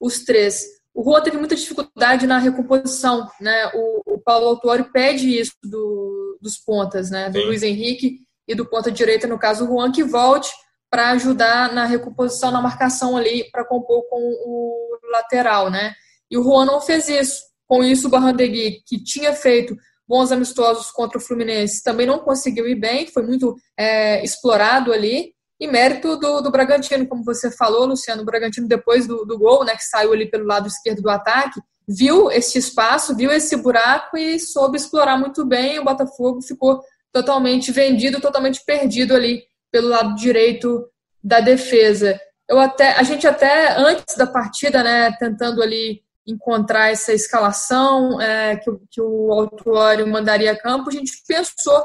os 0.00 0.24
três. 0.24 0.64
O 0.94 1.04
Juan 1.04 1.22
teve 1.22 1.36
muita 1.36 1.54
dificuldade 1.54 2.26
na 2.26 2.38
recomposição, 2.38 3.28
né? 3.40 3.70
O, 3.74 4.14
o 4.14 4.18
Paulo 4.18 4.48
Autuori 4.48 4.90
pede 4.92 5.38
isso 5.38 5.52
do, 5.62 6.38
dos 6.40 6.58
pontas, 6.58 7.10
né? 7.10 7.30
Do 7.30 7.38
Sim. 7.38 7.46
Luiz 7.46 7.62
Henrique 7.62 8.20
e 8.46 8.54
do 8.54 8.66
ponta 8.66 8.90
direita, 8.90 9.26
no 9.26 9.38
caso 9.38 9.64
o 9.64 9.68
Juan, 9.68 9.92
que 9.92 10.02
volte 10.02 10.50
para 10.90 11.10
ajudar 11.10 11.72
na 11.72 11.84
recomposição, 11.84 12.50
na 12.50 12.62
marcação 12.62 13.16
ali, 13.16 13.48
para 13.50 13.64
compor 13.64 14.08
com 14.08 14.18
o 14.18 14.98
lateral, 15.12 15.70
né? 15.70 15.94
E 16.30 16.38
o 16.38 16.42
Juan 16.42 16.64
não 16.64 16.80
fez 16.80 17.08
isso. 17.08 17.42
Com 17.66 17.84
isso, 17.84 18.08
o 18.08 18.10
Barrandegui, 18.10 18.82
que 18.86 19.02
tinha 19.02 19.34
feito 19.34 19.76
bons 20.08 20.32
amistosos 20.32 20.90
contra 20.90 21.18
o 21.18 21.20
Fluminense, 21.20 21.82
também 21.82 22.06
não 22.06 22.18
conseguiu 22.18 22.66
ir 22.66 22.76
bem, 22.76 23.06
foi 23.06 23.22
muito 23.22 23.54
é, 23.78 24.24
explorado 24.24 24.90
ali. 24.90 25.34
E 25.60 25.66
mérito 25.66 26.16
do, 26.16 26.40
do 26.40 26.50
Bragantino, 26.50 27.06
como 27.06 27.24
você 27.24 27.50
falou, 27.50 27.86
Luciano, 27.86 28.22
o 28.22 28.24
Bragantino, 28.24 28.68
depois 28.68 29.06
do, 29.06 29.24
do 29.24 29.38
gol, 29.38 29.64
né, 29.64 29.74
que 29.74 29.84
saiu 29.84 30.12
ali 30.12 30.30
pelo 30.30 30.46
lado 30.46 30.68
esquerdo 30.68 31.02
do 31.02 31.10
ataque, 31.10 31.60
viu 31.88 32.30
esse 32.30 32.58
espaço, 32.58 33.16
viu 33.16 33.32
esse 33.32 33.56
buraco 33.56 34.16
e 34.16 34.38
soube 34.38 34.76
explorar 34.76 35.16
muito 35.16 35.44
bem. 35.44 35.78
O 35.78 35.84
Botafogo 35.84 36.42
ficou 36.42 36.80
totalmente 37.12 37.72
vendido, 37.72 38.20
totalmente 38.20 38.62
perdido 38.64 39.14
ali 39.14 39.42
pelo 39.72 39.88
lado 39.88 40.14
direito 40.14 40.86
da 41.22 41.40
defesa. 41.40 42.20
Eu 42.48 42.60
até, 42.60 42.92
a 42.92 43.02
gente 43.02 43.26
até 43.26 43.76
antes 43.76 44.16
da 44.16 44.26
partida, 44.26 44.82
né, 44.82 45.10
tentando 45.18 45.62
ali 45.62 46.02
encontrar 46.26 46.90
essa 46.90 47.12
escalação 47.12 48.20
é, 48.20 48.56
que, 48.56 48.70
que 48.90 49.00
o 49.00 49.32
autuário 49.32 50.06
mandaria 50.06 50.52
a 50.52 50.58
campo, 50.58 50.90
a 50.90 50.92
gente 50.92 51.12
pensou 51.26 51.82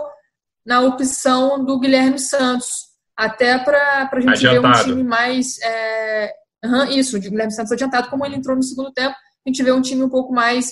na 0.66 0.82
opção 0.82 1.64
do 1.64 1.80
Guilherme 1.80 2.20
Santos, 2.20 2.93
até 3.16 3.58
para 3.58 4.10
a 4.12 4.20
gente 4.20 4.48
adiantado. 4.48 4.62
ver 4.62 4.82
um 4.82 4.96
time 4.96 5.04
mais. 5.04 5.60
É, 5.62 6.34
uhum, 6.64 6.86
isso, 6.86 7.18
o 7.18 7.20
Guilherme 7.20 7.52
Santos 7.52 7.72
adiantado, 7.72 8.10
como 8.10 8.26
ele 8.26 8.36
entrou 8.36 8.56
no 8.56 8.64
segundo 8.64 8.92
tempo, 8.92 9.16
a 9.16 9.50
gente 9.50 9.64
vê 9.64 9.72
um 9.72 9.82
time 9.82 10.04
um 10.04 10.10
pouco 10.10 10.34
mais 10.34 10.72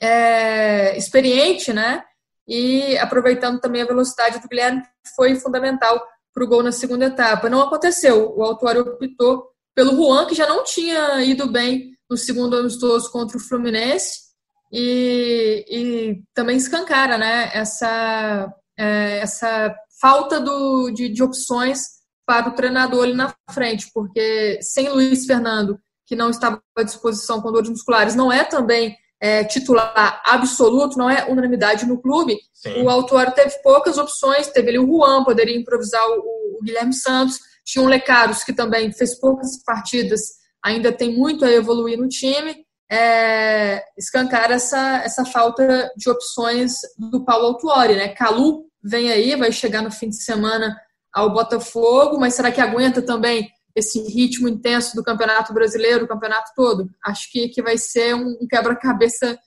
é, 0.00 0.96
experiente, 0.96 1.72
né? 1.72 2.02
E 2.46 2.96
aproveitando 2.98 3.60
também 3.60 3.82
a 3.82 3.86
velocidade 3.86 4.38
do 4.38 4.48
Guilherme, 4.48 4.82
que 4.82 5.14
foi 5.14 5.34
fundamental 5.36 6.00
para 6.32 6.44
o 6.44 6.46
gol 6.46 6.62
na 6.62 6.72
segunda 6.72 7.06
etapa. 7.06 7.48
Não 7.48 7.62
aconteceu, 7.62 8.34
o 8.36 8.42
autuário 8.42 8.82
optou 8.82 9.48
pelo 9.74 9.96
Juan, 9.96 10.26
que 10.26 10.34
já 10.34 10.46
não 10.46 10.64
tinha 10.64 11.22
ido 11.22 11.50
bem 11.50 11.96
no 12.08 12.16
segundo 12.16 12.56
amistoso 12.56 13.10
contra 13.10 13.36
o 13.36 13.40
Fluminense, 13.40 14.26
e, 14.72 15.64
e 15.68 16.22
também 16.34 16.56
escancara 16.56 17.18
né, 17.18 17.50
essa, 17.52 18.52
é, 18.76 19.18
essa 19.18 19.74
falta 20.00 20.40
do, 20.40 20.90
de, 20.90 21.08
de 21.08 21.22
opções 21.22 21.96
para 22.26 22.48
o 22.48 22.54
treinador 22.54 23.04
ali 23.04 23.14
na 23.14 23.34
frente, 23.50 23.88
porque 23.94 24.58
sem 24.60 24.88
Luiz 24.88 25.24
Fernando, 25.26 25.78
que 26.06 26.16
não 26.16 26.30
estava 26.30 26.60
à 26.76 26.82
disposição 26.82 27.40
com 27.40 27.52
dores 27.52 27.70
musculares, 27.70 28.14
não 28.14 28.32
é 28.32 28.44
também 28.44 28.96
é, 29.20 29.44
titular 29.44 30.22
absoluto, 30.26 30.98
não 30.98 31.08
é 31.08 31.24
unanimidade 31.30 31.86
no 31.86 32.00
clube. 32.00 32.38
Sim. 32.52 32.82
O 32.82 32.90
Autuário 32.90 33.32
teve 33.32 33.60
poucas 33.62 33.96
opções, 33.96 34.48
teve 34.48 34.70
ali 34.70 34.78
o 34.78 34.86
Juan, 34.86 35.24
poderia 35.24 35.56
improvisar 35.56 36.02
o, 36.10 36.58
o 36.58 36.62
Guilherme 36.62 36.94
Santos, 36.94 37.38
tinha 37.64 37.84
o 37.84 37.88
Lecaros, 37.88 38.44
que 38.44 38.52
também 38.52 38.92
fez 38.92 39.18
poucas 39.18 39.62
partidas, 39.64 40.20
ainda 40.64 40.92
tem 40.92 41.16
muito 41.16 41.44
a 41.44 41.50
evoluir 41.50 41.98
no 41.98 42.08
time. 42.08 42.64
É, 42.88 43.82
escancar 43.98 44.52
essa, 44.52 44.98
essa 44.98 45.24
falta 45.24 45.90
de 45.96 46.08
opções 46.08 46.74
do 46.96 47.24
Paulo 47.24 47.46
Autuori, 47.46 47.96
né? 47.96 48.10
Calu 48.10 48.65
vem 48.86 49.10
aí, 49.10 49.34
vai 49.36 49.50
chegar 49.50 49.82
no 49.82 49.90
fim 49.90 50.08
de 50.08 50.22
semana 50.22 50.76
ao 51.12 51.32
Botafogo, 51.32 52.18
mas 52.18 52.34
será 52.34 52.52
que 52.52 52.60
aguenta 52.60 53.02
também 53.02 53.50
esse 53.74 54.00
ritmo 54.02 54.48
intenso 54.48 54.94
do 54.94 55.02
Campeonato 55.02 55.52
Brasileiro, 55.52 56.04
o 56.04 56.08
campeonato 56.08 56.50
todo? 56.54 56.88
Acho 57.04 57.30
que, 57.30 57.48
que 57.48 57.62
vai 57.62 57.76
ser 57.76 58.14
um, 58.14 58.46
quebra-cabeça 58.48 59.38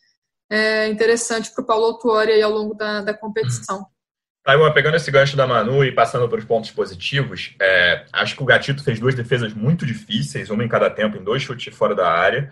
é, 0.51 0.87
interessante 0.87 1.51
para 1.53 1.63
o 1.63 1.65
Paulo 1.65 1.85
Autuori 1.85 2.41
ao 2.41 2.51
longo 2.51 2.73
da, 2.73 3.01
da 3.01 3.13
competição. 3.13 3.85
Taiwan, 4.43 4.71
pegando 4.73 4.97
esse 4.97 5.11
gancho 5.11 5.37
da 5.37 5.45
Manu 5.45 5.83
e 5.83 5.91
passando 5.91 6.27
para 6.27 6.39
os 6.39 6.45
pontos 6.45 6.71
positivos, 6.71 7.55
é, 7.61 8.05
acho 8.11 8.35
que 8.35 8.41
o 8.41 8.45
Gatito 8.45 8.83
fez 8.83 8.99
duas 8.99 9.13
defesas 9.13 9.53
muito 9.53 9.85
difíceis, 9.85 10.49
uma 10.49 10.63
em 10.63 10.67
cada 10.67 10.89
tempo, 10.89 11.17
em 11.17 11.23
dois 11.23 11.43
chutes 11.43 11.73
fora 11.75 11.93
da 11.93 12.09
área. 12.09 12.51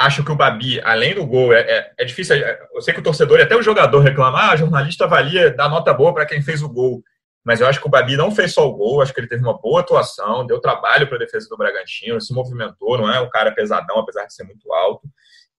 Acho 0.00 0.24
que 0.24 0.30
o 0.30 0.36
Babi, 0.36 0.80
além 0.82 1.14
do 1.14 1.26
gol, 1.26 1.52
é, 1.52 1.60
é, 1.60 1.92
é 1.98 2.04
difícil. 2.04 2.36
É, 2.36 2.60
eu 2.72 2.80
sei 2.80 2.94
que 2.94 3.00
o 3.00 3.02
torcedor 3.02 3.40
e 3.40 3.42
até 3.42 3.56
o 3.56 3.62
jogador 3.62 3.98
reclamam, 3.98 4.40
ah, 4.40 4.56
jornalista 4.56 5.04
avalia, 5.04 5.50
dá 5.50 5.68
nota 5.68 5.92
boa 5.92 6.14
para 6.14 6.24
quem 6.24 6.40
fez 6.40 6.62
o 6.62 6.68
gol. 6.68 7.02
Mas 7.44 7.60
eu 7.60 7.66
acho 7.66 7.80
que 7.80 7.86
o 7.86 7.90
Babi 7.90 8.16
não 8.16 8.30
fez 8.30 8.52
só 8.52 8.68
o 8.68 8.74
gol, 8.74 9.00
acho 9.00 9.12
que 9.12 9.20
ele 9.20 9.26
teve 9.26 9.42
uma 9.42 9.58
boa 9.58 9.80
atuação, 9.80 10.46
deu 10.46 10.60
trabalho 10.60 11.06
para 11.08 11.16
a 11.16 11.18
defesa 11.18 11.48
do 11.48 11.56
Bragantino, 11.56 12.20
se 12.20 12.32
movimentou, 12.32 12.98
não 12.98 13.10
é 13.12 13.20
um 13.20 13.28
cara 13.28 13.50
pesadão, 13.52 13.98
apesar 13.98 14.26
de 14.26 14.34
ser 14.34 14.44
muito 14.44 14.72
alto. 14.72 15.08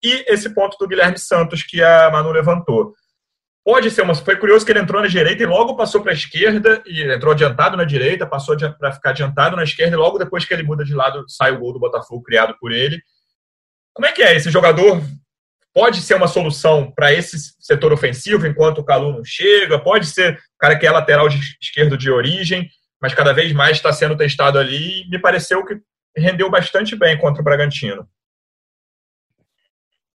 E 0.04 0.24
esse 0.32 0.54
ponto 0.54 0.78
do 0.78 0.88
Guilherme 0.88 1.18
Santos 1.18 1.64
que 1.64 1.82
a 1.84 2.10
Manu 2.10 2.32
levantou. 2.32 2.94
Pode 3.66 3.92
ser 3.92 4.04
uma. 4.04 4.16
Foi 4.16 4.38
curioso 4.38 4.66
que 4.66 4.72
ele 4.72 4.80
entrou 4.80 5.02
na 5.02 5.08
direita 5.08 5.44
e 5.44 5.46
logo 5.46 5.76
passou 5.76 6.02
para 6.02 6.12
a 6.12 6.16
esquerda, 6.16 6.82
e 6.86 7.04
entrou 7.12 7.34
adiantado 7.34 7.76
na 7.76 7.84
direita, 7.84 8.26
passou 8.26 8.56
para 8.78 8.94
ficar 8.94 9.10
adiantado 9.10 9.56
na 9.58 9.64
esquerda, 9.64 9.96
e 9.96 10.00
logo 10.00 10.18
depois 10.18 10.46
que 10.46 10.54
ele 10.54 10.64
muda 10.64 10.86
de 10.86 10.94
lado, 10.94 11.26
sai 11.28 11.52
o 11.52 11.60
gol 11.60 11.74
do 11.74 11.80
Botafogo 11.80 12.24
criado 12.24 12.56
por 12.60 12.72
ele. 12.72 13.02
Como 14.00 14.08
é 14.08 14.14
que 14.14 14.24
é? 14.24 14.34
Esse 14.34 14.50
jogador 14.50 15.02
pode 15.74 16.00
ser 16.00 16.16
uma 16.16 16.30
solução 16.30 16.90
para 16.90 17.12
esse 17.12 17.54
setor 17.60 17.92
ofensivo 17.92 18.48
enquanto 18.48 18.78
o 18.78 18.86
Calu 18.86 19.12
não 19.12 19.26
chega? 19.26 19.78
Pode 19.78 20.06
ser 20.06 20.36
o 20.36 20.58
cara 20.58 20.80
que 20.80 20.88
é 20.88 20.90
lateral 20.90 21.28
de 21.28 21.38
esquerdo 21.62 21.98
de 21.98 22.10
origem, 22.10 22.70
mas 23.02 23.14
cada 23.14 23.34
vez 23.34 23.52
mais 23.52 23.76
está 23.76 23.92
sendo 23.92 24.16
testado 24.16 24.58
ali 24.58 25.02
e 25.02 25.10
me 25.10 25.20
pareceu 25.20 25.66
que 25.66 25.82
rendeu 26.16 26.50
bastante 26.50 26.96
bem 26.96 27.18
contra 27.18 27.42
o 27.42 27.44
Bragantino. 27.44 28.08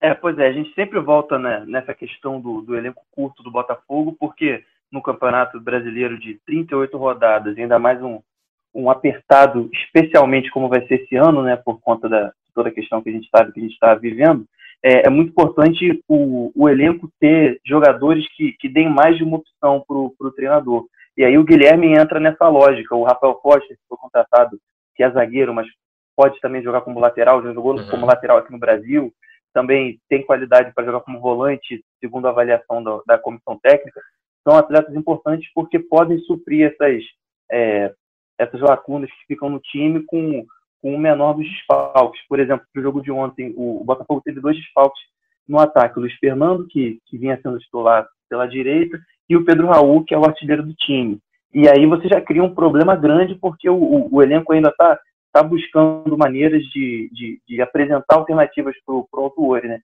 É, 0.01 0.15
pois 0.15 0.39
é, 0.39 0.47
a 0.47 0.53
gente 0.55 0.73
sempre 0.73 0.99
volta 0.99 1.39
né, 1.39 1.63
nessa 1.67 1.93
questão 1.93 2.41
do, 2.41 2.63
do, 2.63 2.75
elenco 2.75 3.05
curto 3.11 3.43
do 3.43 3.51
Botafogo, 3.51 4.17
porque 4.19 4.65
no 4.91 5.03
Campeonato 5.03 5.61
Brasileiro 5.61 6.19
de 6.19 6.41
38 6.47 6.97
rodadas, 6.97 7.59
ainda 7.59 7.79
mais 7.79 8.01
um, 8.03 8.23
um 8.75 8.89
apertado, 8.89 9.69
especialmente 9.75 10.51
como 10.51 10.71
vai 10.71 10.87
ser 10.87 11.03
esse 11.03 11.17
ano, 11.17 11.43
né, 11.43 11.55
por 11.55 11.79
conta 11.83 12.09
da 12.09 12.33
toda 12.55 12.69
a 12.69 12.73
questão 12.73 13.03
que 13.03 13.11
a 13.11 13.13
gente 13.13 13.25
está 13.25 13.45
que 13.51 13.59
a 13.59 13.63
gente 13.63 13.73
está 13.73 13.95
vivendo, 13.95 14.47
é, 14.83 15.07
é, 15.07 15.11
muito 15.11 15.31
importante 15.31 16.03
o, 16.09 16.53
o 16.55 16.69
elenco 16.69 17.11
ter 17.19 17.61
jogadores 17.67 18.27
que, 18.37 18.53
que 18.59 18.69
deem 18.69 18.89
mais 18.89 19.17
de 19.17 19.25
uma 19.25 19.39
opção 19.39 19.85
para 19.87 19.97
o 19.97 20.33
treinador. 20.35 20.87
E 21.17 21.25
aí 21.25 21.39
o 21.39 21.45
Guilherme 21.45 21.95
entra 21.95 22.21
nessa 22.21 22.49
lógica. 22.49 22.95
O 22.95 23.05
Rafael 23.05 23.35
Costa, 23.35 23.67
que 23.69 23.81
foi 23.89 23.97
contratado, 23.99 24.59
que 24.95 25.03
é 25.03 25.11
zagueiro, 25.11 25.55
mas 25.55 25.67
pode 26.17 26.39
também 26.41 26.63
jogar 26.63 26.83
como 26.83 27.01
lateral, 27.01 27.43
já 27.43 27.53
jogou 27.53 27.77
uhum. 27.77 27.89
como 27.89 28.07
lateral 28.07 28.39
aqui 28.39 28.53
no 28.53 28.59
Brasil 28.59 29.13
também 29.55 30.01
tem 30.09 30.27
qualidade 30.27 30.75
para 30.75 30.85
jogar 30.85 31.01
como 31.01 31.21
volante, 31.21 31.83
segundo 32.01 32.27
a 32.27 32.31
avaliação 32.31 32.83
da, 32.83 33.01
da, 33.07 33.19
comissão 33.19 33.57
técnica, 33.63 34.03
são 34.47 34.59
atletas 34.59 34.95
importantes 34.95 35.49
porque 35.55 35.79
podem 35.79 36.19
suprir 36.19 36.73
essas, 36.73 37.03
é, 37.51 37.95
essas 38.37 38.61
lacunas 38.61 39.09
que 39.09 39.27
ficam 39.29 39.49
no 39.49 39.61
time 39.61 40.05
com, 40.05 40.45
com 40.85 40.95
o 40.95 40.99
menor 40.99 41.33
dos 41.33 41.49
desfalques. 41.49 42.21
Por 42.29 42.39
exemplo, 42.39 42.67
no 42.75 42.83
jogo 42.83 43.01
de 43.01 43.11
ontem, 43.11 43.55
o, 43.57 43.83
Botafogo 43.83 44.21
teve 44.23 44.39
dois 44.39 44.55
desfalques 44.55 45.01
no 45.49 45.59
ataque: 45.59 45.99
o 45.99 46.03
Luiz 46.03 46.13
Fernando, 46.19 46.67
que, 46.67 46.99
que 47.07 47.17
vinha 47.17 47.41
sendo 47.43 47.59
titular 47.59 48.07
pela 48.29 48.47
direita, 48.47 49.01
e 49.27 49.35
o 49.35 49.47
Pedro 49.47 49.69
Raul, 49.69 50.05
que 50.05 50.13
é 50.13 50.19
o 50.19 50.27
artilheiro 50.27 50.63
do 50.63 50.75
time. 50.75 51.19
E 51.55 51.67
aí 51.71 51.87
você 51.87 52.07
já 52.07 52.21
cria 52.21 52.45
um 52.45 52.55
problema 52.55 52.95
grande 52.95 53.35
porque 53.37 53.71
o, 53.71 53.77
o, 53.77 54.17
o 54.17 54.23
elenco 54.23 54.53
ainda 54.53 54.69
está 54.69 55.01
está 55.27 55.43
buscando 55.43 56.17
maneiras 56.17 56.63
de, 56.67 57.11
de, 57.13 57.41
de 57.49 57.61
apresentar 57.61 58.15
alternativas 58.15 58.77
para 58.87 58.95
o 58.95 59.09
autor, 59.15 59.65
né? 59.65 59.81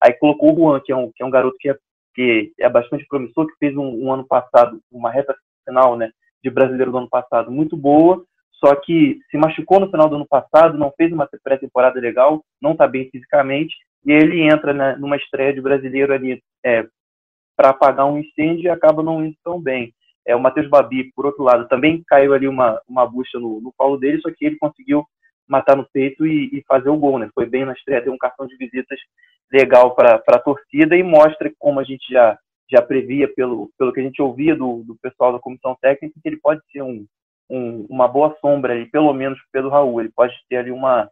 Aí 0.00 0.12
colocou 0.12 0.52
o 0.52 0.56
Juan, 0.56 0.80
que 0.84 0.92
é 0.92 0.96
um, 0.96 1.10
que 1.10 1.22
é 1.24 1.26
um 1.26 1.30
garoto 1.30 1.56
que 1.58 1.70
é, 1.70 1.76
que 2.14 2.52
é 2.60 2.68
bastante 2.68 3.04
promissor, 3.08 3.46
que 3.46 3.56
fez 3.58 3.76
um, 3.76 4.04
um 4.04 4.12
ano 4.12 4.24
passado, 4.24 4.80
uma 4.92 5.10
reta 5.10 5.34
final, 5.66 5.96
né, 5.96 6.10
de 6.44 6.50
brasileiro 6.50 6.92
do 6.92 6.98
ano 6.98 7.08
passado 7.08 7.50
muito 7.50 7.76
boa, 7.76 8.24
só 8.64 8.76
que 8.76 9.18
se 9.28 9.36
machucou 9.36 9.80
no 9.80 9.90
final 9.90 10.08
do 10.08 10.14
ano 10.14 10.26
passado, 10.26 10.78
não 10.78 10.92
fez 10.96 11.12
uma 11.12 11.28
pré-temporada 11.42 11.98
legal, 11.98 12.44
não 12.60 12.72
está 12.72 12.86
bem 12.86 13.10
fisicamente, 13.10 13.74
e 14.06 14.12
ele 14.12 14.40
entra 14.42 14.72
né, 14.72 14.96
numa 14.96 15.16
estreia 15.16 15.52
de 15.52 15.60
brasileiro 15.60 16.12
ali 16.12 16.40
é, 16.64 16.86
para 17.56 17.70
apagar 17.70 18.06
um 18.06 18.18
incêndio 18.18 18.64
e 18.64 18.68
acaba 18.68 19.02
não 19.02 19.24
indo 19.24 19.36
tão 19.42 19.60
bem. 19.60 19.92
É, 20.24 20.36
o 20.36 20.40
Matheus 20.40 20.68
Babi, 20.68 21.12
por 21.12 21.26
outro 21.26 21.42
lado, 21.42 21.66
também 21.66 22.04
caiu 22.06 22.32
ali 22.32 22.46
uma, 22.46 22.80
uma 22.88 23.04
bucha 23.04 23.38
no, 23.40 23.60
no 23.60 23.72
colo 23.76 23.96
dele, 23.96 24.20
só 24.20 24.30
que 24.30 24.44
ele 24.46 24.56
conseguiu 24.56 25.04
matar 25.48 25.76
no 25.76 25.86
peito 25.92 26.24
e, 26.24 26.48
e, 26.52 26.64
fazer 26.66 26.88
o 26.88 26.96
gol, 26.96 27.18
né? 27.18 27.28
Foi 27.34 27.44
bem 27.44 27.64
na 27.64 27.72
estreia, 27.72 28.00
deu 28.00 28.12
um 28.12 28.18
cartão 28.18 28.46
de 28.46 28.56
visitas 28.56 28.98
legal 29.52 29.94
para 29.96 30.22
a 30.24 30.38
torcida 30.38 30.96
e 30.96 31.02
mostra 31.02 31.52
como 31.58 31.80
a 31.80 31.84
gente 31.84 32.06
já, 32.08 32.38
já 32.70 32.80
previa 32.80 33.28
pelo, 33.34 33.70
pelo 33.76 33.92
que 33.92 34.00
a 34.00 34.02
gente 34.04 34.22
ouvia 34.22 34.54
do, 34.54 34.84
do 34.84 34.96
pessoal 35.02 35.32
da 35.32 35.40
comissão 35.40 35.76
técnica, 35.82 36.14
que 36.22 36.28
ele 36.28 36.38
pode 36.40 36.62
ser 36.70 36.82
um, 36.82 37.04
um, 37.50 37.86
uma 37.88 38.08
boa 38.08 38.36
sombra 38.40 38.72
ali, 38.72 38.86
pelo 38.86 39.12
menos 39.12 39.38
pelo 39.52 39.68
Raul. 39.68 40.00
Ele 40.00 40.10
pode 40.14 40.34
ter 40.48 40.56
ali 40.56 40.70
uma, 40.70 41.08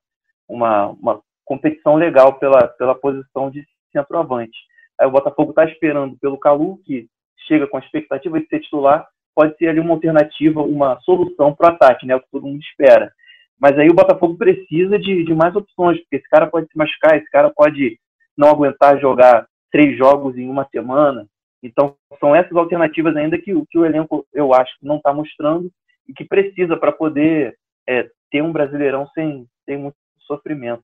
uma, 0.49 0.89
uma 0.89 1.21
competição 1.45 1.97
legal 1.97 2.35
pela, 2.39 2.69
pela 2.69 2.95
posição 2.95 3.51
de 3.51 3.65
centroavante. 3.93 4.57
Aí 4.99 5.07
o 5.07 5.11
Botafogo 5.11 5.51
está 5.51 5.65
esperando 5.65 6.17
pelo 6.19 6.39
Calu, 6.39 6.79
que 6.85 7.09
chega 7.47 7.67
com 7.67 7.77
a 7.77 7.81
expectativa 7.81 8.39
de 8.39 8.47
ser 8.47 8.61
titular, 8.61 9.07
pode 9.35 9.57
ser 9.57 9.69
ali 9.69 9.81
uma 9.81 9.95
alternativa, 9.95 10.63
uma 10.63 11.01
solução 11.01 11.55
para 11.55 11.71
o 11.71 11.75
ataque, 11.75 12.07
né? 12.07 12.15
O 12.15 12.21
que 12.21 12.31
todo 12.31 12.47
mundo 12.47 12.61
espera. 12.61 13.11
Mas 13.59 13.79
aí 13.79 13.89
o 13.89 13.95
Botafogo 13.95 14.37
precisa 14.37 14.99
de, 14.99 15.25
de 15.25 15.35
mais 15.35 15.55
opções, 15.55 15.99
porque 16.01 16.17
esse 16.17 16.29
cara 16.29 16.47
pode 16.47 16.67
se 16.67 16.77
machucar, 16.77 17.17
esse 17.17 17.31
cara 17.31 17.51
pode 17.51 17.99
não 18.37 18.49
aguentar 18.49 19.01
jogar 19.01 19.47
três 19.71 19.97
jogos 19.97 20.37
em 20.37 20.49
uma 20.49 20.67
semana. 20.71 21.27
Então, 21.63 21.95
são 22.19 22.35
essas 22.35 22.57
alternativas 22.57 23.15
ainda 23.17 23.37
que, 23.37 23.53
que 23.71 23.79
o 23.79 23.85
elenco, 23.85 24.27
eu 24.33 24.55
acho, 24.55 24.73
não 24.83 24.97
está 24.97 25.13
mostrando 25.13 25.71
e 26.11 26.13
que 26.13 26.25
precisa 26.25 26.77
para 26.77 26.91
poder 26.91 27.57
é, 27.89 28.09
ter 28.31 28.43
um 28.43 28.53
brasileirão 28.53 29.07
sem, 29.15 29.47
sem 29.65 29.79
muito 29.79 29.97
sofrimento. 30.27 30.83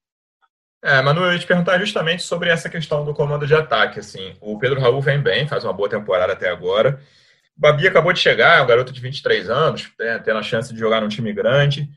É, 0.83 1.03
Manu, 1.03 1.25
eu 1.25 1.33
ia 1.33 1.39
te 1.39 1.47
perguntar 1.47 1.79
justamente 1.79 2.23
sobre 2.23 2.49
essa 2.49 2.69
questão 2.69 3.05
do 3.05 3.13
comando 3.13 3.47
de 3.47 3.55
ataque. 3.55 3.99
Assim, 3.99 4.37
o 4.41 4.57
Pedro 4.57 4.81
Raul 4.81 5.01
vem 5.01 5.21
bem, 5.21 5.49
faz 5.49 5.65
uma 5.65 5.73
boa 5.73 5.89
temporada 5.89 6.33
até 6.33 6.49
agora. 6.49 7.01
O 7.57 7.61
Babi 7.61 7.89
acabou 7.89 8.13
de 8.13 8.21
chegar, 8.21 8.59
é 8.59 8.63
um 8.63 8.67
garoto 8.67 8.93
de 8.93 9.01
23 9.01 9.51
anos, 9.51 9.91
né, 9.99 10.21
tendo 10.21 10.39
a 10.39 10.43
chance 10.43 10.73
de 10.73 10.79
jogar 10.79 11.01
num 11.01 11.09
time 11.09 11.33
grande. 11.33 11.89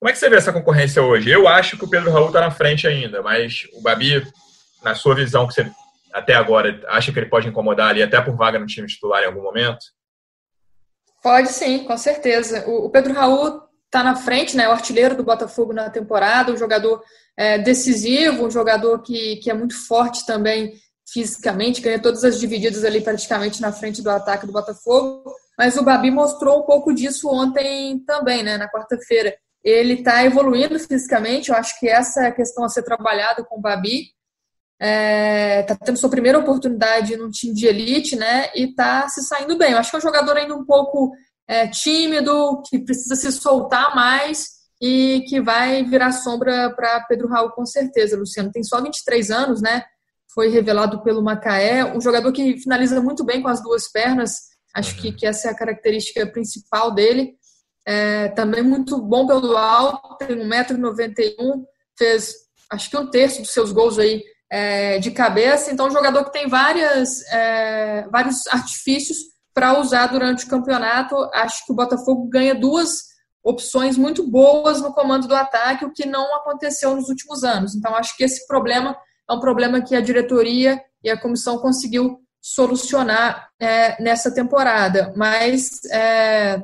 Como 0.00 0.08
é 0.08 0.12
que 0.12 0.18
você 0.18 0.28
vê 0.28 0.36
essa 0.36 0.52
concorrência 0.52 1.02
hoje? 1.02 1.30
Eu 1.30 1.46
acho 1.46 1.76
que 1.76 1.84
o 1.84 1.90
Pedro 1.90 2.10
Raul 2.10 2.28
está 2.28 2.40
na 2.40 2.50
frente 2.50 2.88
ainda, 2.88 3.22
mas 3.22 3.68
o 3.74 3.82
Babi, 3.82 4.26
na 4.82 4.94
sua 4.94 5.14
visão, 5.14 5.46
que 5.46 5.54
você 5.54 5.70
até 6.12 6.34
agora 6.34 6.80
acha 6.88 7.12
que 7.12 7.18
ele 7.18 7.26
pode 7.26 7.46
incomodar 7.46 7.90
ali 7.90 8.02
até 8.02 8.20
por 8.20 8.34
vaga 8.34 8.58
no 8.58 8.66
time 8.66 8.88
titular 8.88 9.22
em 9.22 9.26
algum 9.26 9.42
momento? 9.42 9.78
Pode 11.22 11.48
sim, 11.52 11.84
com 11.84 11.96
certeza. 11.96 12.64
O 12.68 12.90
Pedro 12.90 13.12
Raul 13.12 13.62
está 13.86 14.04
na 14.04 14.14
frente, 14.16 14.56
né? 14.56 14.68
O 14.68 14.72
artilheiro 14.72 15.16
do 15.16 15.24
Botafogo 15.24 15.72
na 15.72 15.90
temporada, 15.90 16.52
um 16.52 16.56
jogador 16.56 17.02
é, 17.36 17.58
decisivo, 17.58 18.46
um 18.46 18.50
jogador 18.50 19.02
que, 19.02 19.36
que 19.36 19.50
é 19.50 19.54
muito 19.54 19.74
forte 19.86 20.24
também 20.24 20.74
fisicamente, 21.10 21.80
ganha 21.80 22.00
todas 22.00 22.22
as 22.22 22.38
divididas 22.38 22.84
ali 22.84 23.00
praticamente 23.00 23.62
na 23.62 23.72
frente 23.72 24.02
do 24.02 24.10
ataque 24.10 24.46
do 24.46 24.52
Botafogo. 24.52 25.32
Mas 25.56 25.76
o 25.76 25.82
Babi 25.82 26.10
mostrou 26.10 26.60
um 26.60 26.62
pouco 26.62 26.92
disso 26.92 27.28
ontem 27.28 27.98
também, 28.06 28.42
né? 28.42 28.56
Na 28.56 28.70
quarta-feira. 28.70 29.34
Ele 29.64 29.94
está 29.94 30.24
evoluindo 30.24 30.78
fisicamente, 30.78 31.50
eu 31.50 31.56
acho 31.56 31.78
que 31.80 31.88
essa 31.88 32.24
é 32.24 32.28
a 32.28 32.32
questão 32.32 32.64
a 32.64 32.68
ser 32.68 32.82
trabalhada 32.82 33.44
com 33.44 33.58
o 33.58 33.60
Babi. 33.60 34.12
É, 34.80 35.62
tá 35.64 35.74
tendo 35.74 35.98
sua 35.98 36.10
primeira 36.10 36.38
oportunidade 36.38 37.16
no 37.16 37.30
time 37.30 37.52
de 37.52 37.66
elite, 37.66 38.14
né? 38.16 38.48
E 38.54 38.70
está 38.70 39.08
se 39.08 39.22
saindo 39.22 39.56
bem. 39.58 39.72
Eu 39.72 39.78
acho 39.78 39.90
que 39.90 39.96
é 39.96 39.98
um 39.98 40.02
jogador 40.02 40.36
ainda 40.36 40.54
um 40.54 40.64
pouco 40.64 41.12
é, 41.48 41.66
tímido, 41.66 42.62
que 42.68 42.78
precisa 42.78 43.16
se 43.16 43.32
soltar 43.32 43.94
mais 43.96 44.58
e 44.80 45.24
que 45.28 45.40
vai 45.40 45.82
virar 45.84 46.12
sombra 46.12 46.70
para 46.70 47.00
Pedro 47.00 47.28
Raul 47.28 47.50
com 47.50 47.66
certeza. 47.66 48.16
Luciano 48.16 48.52
tem 48.52 48.62
só 48.62 48.80
23 48.80 49.30
anos, 49.30 49.60
né? 49.60 49.82
Foi 50.32 50.48
revelado 50.48 51.02
pelo 51.02 51.22
Macaé, 51.22 51.84
um 51.84 52.00
jogador 52.00 52.30
que 52.32 52.58
finaliza 52.58 53.00
muito 53.00 53.24
bem 53.24 53.42
com 53.42 53.48
as 53.48 53.62
duas 53.62 53.90
pernas. 53.90 54.34
Acho 54.74 54.96
que, 54.96 55.10
que 55.10 55.26
essa 55.26 55.48
é 55.48 55.50
a 55.50 55.56
característica 55.56 56.24
principal 56.26 56.94
dele. 56.94 57.34
É, 57.84 58.28
também 58.28 58.62
muito 58.62 59.00
bom 59.00 59.26
pelo 59.26 59.56
alto, 59.56 60.16
tem 60.18 60.36
1,91m, 60.36 61.64
fez 61.96 62.34
acho 62.70 62.90
que 62.90 62.96
um 62.98 63.08
terço 63.08 63.40
dos 63.40 63.50
seus 63.50 63.72
gols 63.72 63.98
aí 63.98 64.22
é, 64.50 64.98
de 64.98 65.10
cabeça. 65.10 65.70
Então, 65.70 65.88
um 65.88 65.90
jogador 65.90 66.24
que 66.24 66.32
tem 66.32 66.48
várias, 66.48 67.22
é, 67.32 68.06
vários 68.10 68.46
artifícios 68.48 69.18
para 69.54 69.78
usar 69.78 70.06
durante 70.06 70.46
o 70.46 70.48
campeonato. 70.48 71.16
Acho 71.34 71.66
que 71.66 71.72
o 71.72 71.76
Botafogo 71.76 72.28
ganha 72.28 72.54
duas 72.54 73.08
opções 73.42 73.96
muito 73.96 74.28
boas 74.28 74.80
no 74.80 74.92
comando 74.92 75.26
do 75.26 75.34
ataque, 75.34 75.84
o 75.84 75.92
que 75.92 76.06
não 76.06 76.34
aconteceu 76.36 76.94
nos 76.94 77.08
últimos 77.08 77.44
anos. 77.44 77.74
Então, 77.74 77.94
acho 77.94 78.16
que 78.16 78.24
esse 78.24 78.46
problema 78.46 78.96
é 79.28 79.32
um 79.32 79.40
problema 79.40 79.82
que 79.82 79.94
a 79.94 80.00
diretoria 80.00 80.80
e 81.02 81.10
a 81.10 81.20
comissão 81.20 81.58
conseguiu 81.58 82.20
solucionar 82.40 83.48
é, 83.60 84.02
nessa 84.02 84.32
temporada. 84.32 85.12
Mas 85.16 85.70
é, 85.90 86.62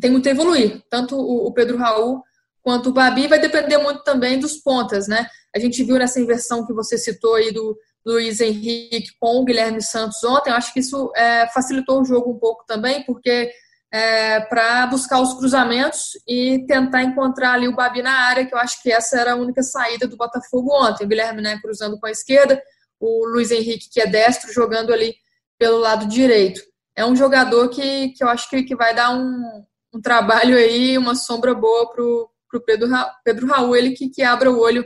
tem 0.00 0.10
muito 0.10 0.28
a 0.28 0.32
evoluir. 0.32 0.82
Tanto 0.90 1.16
o, 1.16 1.46
o 1.46 1.52
Pedro 1.52 1.78
Raul 1.78 2.22
quanto 2.62 2.90
o 2.90 2.92
Babi 2.92 3.26
vai 3.26 3.38
depender 3.38 3.78
muito 3.78 4.02
também 4.02 4.38
dos 4.38 4.56
pontas, 4.56 5.08
né? 5.08 5.26
A 5.54 5.58
gente 5.58 5.82
viu 5.82 5.98
nessa 5.98 6.20
inversão 6.20 6.66
que 6.66 6.72
você 6.72 6.96
citou 6.96 7.34
aí 7.34 7.52
do 7.52 7.76
Luiz 8.04 8.40
Henrique 8.40 9.12
com 9.20 9.40
o 9.40 9.44
Guilherme 9.44 9.82
Santos 9.82 10.22
ontem, 10.24 10.50
eu 10.50 10.56
acho 10.56 10.72
que 10.72 10.80
isso 10.80 11.12
é, 11.14 11.46
facilitou 11.48 12.00
o 12.00 12.04
jogo 12.04 12.32
um 12.32 12.38
pouco 12.38 12.64
também, 12.66 13.04
porque 13.04 13.52
é, 13.92 14.40
para 14.40 14.86
buscar 14.86 15.20
os 15.20 15.34
cruzamentos 15.34 16.12
e 16.26 16.64
tentar 16.66 17.02
encontrar 17.02 17.52
ali 17.52 17.68
o 17.68 17.76
Babi 17.76 18.02
na 18.02 18.12
área, 18.12 18.46
que 18.46 18.54
eu 18.54 18.58
acho 18.58 18.82
que 18.82 18.90
essa 18.90 19.20
era 19.20 19.32
a 19.32 19.36
única 19.36 19.62
saída 19.62 20.08
do 20.08 20.16
Botafogo 20.16 20.72
ontem. 20.72 21.04
O 21.04 21.08
Guilherme 21.08 21.42
né, 21.42 21.58
cruzando 21.60 22.00
com 22.00 22.06
a 22.06 22.10
esquerda, 22.10 22.60
o 22.98 23.26
Luiz 23.26 23.50
Henrique, 23.50 23.90
que 23.90 24.00
é 24.00 24.06
destro, 24.06 24.52
jogando 24.52 24.92
ali 24.92 25.14
pelo 25.58 25.78
lado 25.78 26.06
direito. 26.06 26.60
É 26.96 27.04
um 27.04 27.14
jogador 27.14 27.68
que, 27.68 28.08
que 28.10 28.24
eu 28.24 28.28
acho 28.28 28.48
que, 28.48 28.62
que 28.62 28.74
vai 28.74 28.94
dar 28.94 29.10
um, 29.10 29.62
um 29.94 30.00
trabalho 30.00 30.56
aí, 30.56 30.96
uma 30.96 31.14
sombra 31.14 31.54
boa 31.54 31.90
para 31.92 32.02
o 32.02 32.30
Pedro, 32.60 32.88
Pedro 33.24 33.46
Raul, 33.46 33.76
ele 33.76 33.90
que, 33.90 34.08
que 34.08 34.22
abra 34.22 34.50
o 34.50 34.58
olho 34.58 34.84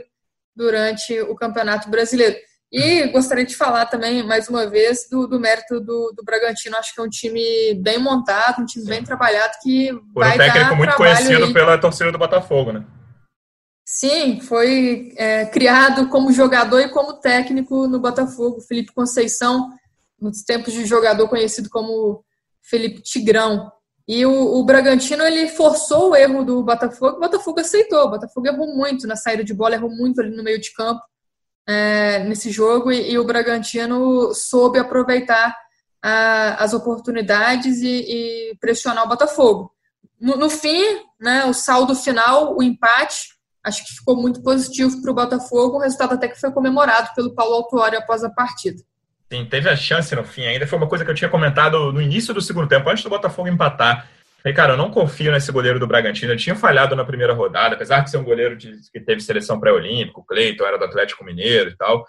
durante 0.55 1.19
o 1.21 1.35
Campeonato 1.35 1.89
Brasileiro. 1.89 2.35
E 2.71 3.07
gostaria 3.07 3.45
de 3.45 3.55
falar 3.55 3.85
também, 3.85 4.23
mais 4.23 4.49
uma 4.49 4.67
vez, 4.67 5.07
do, 5.09 5.25
do 5.25 5.39
mérito 5.39 5.79
do, 5.79 6.11
do, 6.13 6.23
Bragantino. 6.23 6.75
Acho 6.75 6.93
que 6.93 6.99
é 6.99 7.03
um 7.03 7.09
time 7.09 7.75
bem 7.81 7.97
montado, 7.97 8.61
um 8.61 8.65
time 8.65 8.83
Sim. 8.83 8.89
bem 8.89 9.03
trabalhado 9.03 9.53
que 9.63 9.93
Por 10.13 10.23
vai 10.23 10.35
um 10.35 10.37
técnico 10.37 10.75
muito 10.75 10.95
conhecido 10.95 11.45
aí. 11.45 11.53
pela 11.53 11.77
torcida 11.77 12.11
do 12.11 12.17
Botafogo, 12.17 12.73
né? 12.73 12.85
Sim, 13.85 14.41
foi 14.41 15.13
é, 15.15 15.45
criado 15.45 16.09
como 16.09 16.33
jogador 16.33 16.81
e 16.81 16.89
como 16.89 17.13
técnico 17.21 17.87
no 17.87 18.01
Botafogo. 18.01 18.59
Felipe 18.59 18.93
Conceição, 18.93 19.69
nos 20.19 20.43
tempos 20.43 20.73
de 20.73 20.85
jogador 20.85 21.29
conhecido 21.29 21.69
como 21.69 22.21
Felipe 22.61 23.01
Tigrão. 23.01 23.71
E 24.07 24.25
o, 24.25 24.31
o, 24.31 24.63
Bragantino 24.63 25.23
ele 25.23 25.49
forçou 25.49 26.11
o 26.11 26.15
erro 26.15 26.43
do 26.43 26.63
Botafogo, 26.63 27.17
o 27.17 27.19
Botafogo 27.19 27.59
aceitou. 27.59 28.05
O 28.05 28.09
Botafogo 28.11 28.47
errou 28.47 28.73
muito 28.73 29.05
na 29.05 29.17
saída 29.17 29.43
de 29.43 29.53
bola, 29.53 29.75
errou 29.75 29.89
muito 29.89 30.21
ali 30.21 30.33
no 30.33 30.43
meio 30.43 30.61
de 30.61 30.73
campo 30.73 31.01
é, 31.67 32.19
nesse 32.23 32.49
jogo 32.49 32.91
e, 32.91 33.11
e, 33.11 33.19
o 33.19 33.25
Bragantino 33.25 34.33
soube 34.33 34.79
aproveitar 34.79 35.53
a, 36.01 36.63
as 36.63 36.73
oportunidades 36.73 37.81
e, 37.81 38.05
e, 38.07 38.57
pressionar 38.61 39.03
o 39.03 39.09
Botafogo. 39.09 39.73
No, 40.19 40.37
no, 40.37 40.49
fim, 40.49 40.81
né, 41.19 41.45
o 41.45 41.53
saldo 41.53 41.93
final, 41.93 42.55
o 42.57 42.63
empate, 42.63 43.35
acho 43.61 43.85
que 43.85 43.93
ficou 43.93 44.15
muito 44.15 44.41
positivo 44.41 45.01
para 45.01 45.11
o 45.11 45.15
Botafogo, 45.15 45.75
o 45.75 45.81
resultado 45.81 46.13
até 46.13 46.29
que 46.29 46.39
foi 46.39 46.51
comemorado 46.51 47.09
pelo 47.13 47.35
Paulo 47.35 47.55
Autuori 47.55 47.97
após 47.97 48.23
a 48.23 48.29
partida. 48.29 48.81
Sim, 49.31 49.45
teve 49.45 49.69
a 49.69 49.75
chance 49.75 50.15
no 50.15 50.23
fim 50.23 50.45
ainda, 50.45 50.65
foi 50.65 50.77
uma 50.77 50.87
coisa 50.87 51.03
que 51.03 51.11
eu 51.11 51.15
tinha 51.15 51.29
comentado 51.29 51.91
no 51.91 52.01
início 52.01 52.33
do 52.33 52.41
segundo 52.41 52.67
tempo, 52.67 52.89
antes 52.89 53.03
do 53.03 53.09
Botafogo 53.09 53.49
empatar 53.49 54.07
Falei, 54.47 54.55
cara, 54.55 54.73
eu 54.73 54.77
não 54.77 54.91
confio 54.91 55.31
nesse 55.31 55.51
goleiro 55.51 55.79
do 55.79 55.87
Bragantino. 55.87 56.31
Ele 56.31 56.39
tinha 56.39 56.55
falhado 56.55 56.95
na 56.95 57.03
primeira 57.03 57.33
rodada, 57.33 57.75
apesar 57.75 58.01
de 58.01 58.11
ser 58.11 58.17
um 58.17 58.23
goleiro 58.23 58.55
de, 58.55 58.77
que 58.93 58.99
teve 58.99 59.19
seleção 59.19 59.59
pré-olímpico, 59.59 60.21
o 60.21 60.23
Cleiton 60.23 60.65
era 60.65 60.77
do 60.77 60.85
Atlético 60.85 61.25
Mineiro 61.25 61.71
e 61.71 61.75
tal. 61.75 62.05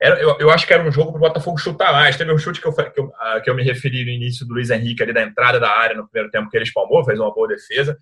Era, 0.00 0.20
eu, 0.20 0.36
eu, 0.38 0.50
acho 0.50 0.66
que 0.66 0.72
era 0.72 0.86
um 0.86 0.92
jogo 0.92 1.10
para 1.10 1.18
o 1.18 1.20
Botafogo 1.20 1.58
chutar 1.58 1.92
mais. 1.92 2.16
Teve 2.16 2.32
um 2.32 2.38
chute 2.38 2.60
que 2.60 2.66
eu, 2.66 2.72
que, 2.72 3.00
eu, 3.00 3.12
ah, 3.18 3.40
que 3.40 3.50
eu 3.50 3.54
me 3.54 3.62
referi 3.62 4.04
no 4.04 4.10
início 4.10 4.46
do 4.46 4.54
Luiz 4.54 4.70
Henrique, 4.70 5.02
ali 5.02 5.12
da 5.12 5.22
entrada 5.22 5.58
da 5.58 5.70
área 5.70 5.96
no 5.96 6.08
primeiro 6.08 6.30
tempo, 6.30 6.48
que 6.48 6.56
ele 6.56 6.64
espalmou, 6.64 7.04
fez 7.04 7.18
uma 7.18 7.32
boa 7.34 7.48
defesa. 7.48 7.98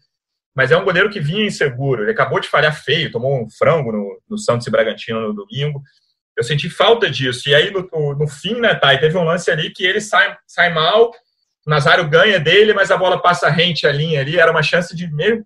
Mas 0.55 0.71
é 0.71 0.77
um 0.77 0.85
goleiro 0.85 1.11
que 1.11 1.19
vinha 1.19 1.47
inseguro. 1.47 2.03
Ele 2.03 2.13
acabou 2.13 2.39
de 2.39 2.49
falhar 2.49 2.81
feio, 2.81 3.11
tomou 3.11 3.43
um 3.43 3.51
frango 3.51 3.91
no, 3.91 4.23
no 4.29 4.39
Santos 4.39 4.67
e 4.67 4.71
Bragantino 4.71 5.21
no 5.21 5.35
domingo. 5.35 5.83
Eu 6.37 6.43
senti 6.43 6.69
falta 6.69 7.11
disso. 7.11 7.49
E 7.49 7.55
aí, 7.55 7.71
no, 7.71 8.15
no 8.15 8.27
fim, 8.27 8.61
né, 8.61 8.75
Thay, 8.75 8.99
teve 8.99 9.17
um 9.17 9.25
lance 9.25 9.51
ali 9.51 9.71
que 9.71 9.85
ele 9.85 10.01
sai, 10.01 10.37
sai 10.47 10.73
mal 10.73 11.13
o 11.67 11.71
Nazário 11.71 12.09
ganha 12.09 12.39
dele, 12.39 12.75
mas 12.75 12.91
a 12.91 12.97
bola 12.97 13.21
passa 13.21 13.49
rente 13.49 13.87
a 13.87 13.93
linha 13.93 14.21
ali. 14.21 14.39
Era 14.39 14.51
uma 14.51 14.63
chance 14.63 14.95
de 14.95 15.11
meio 15.11 15.45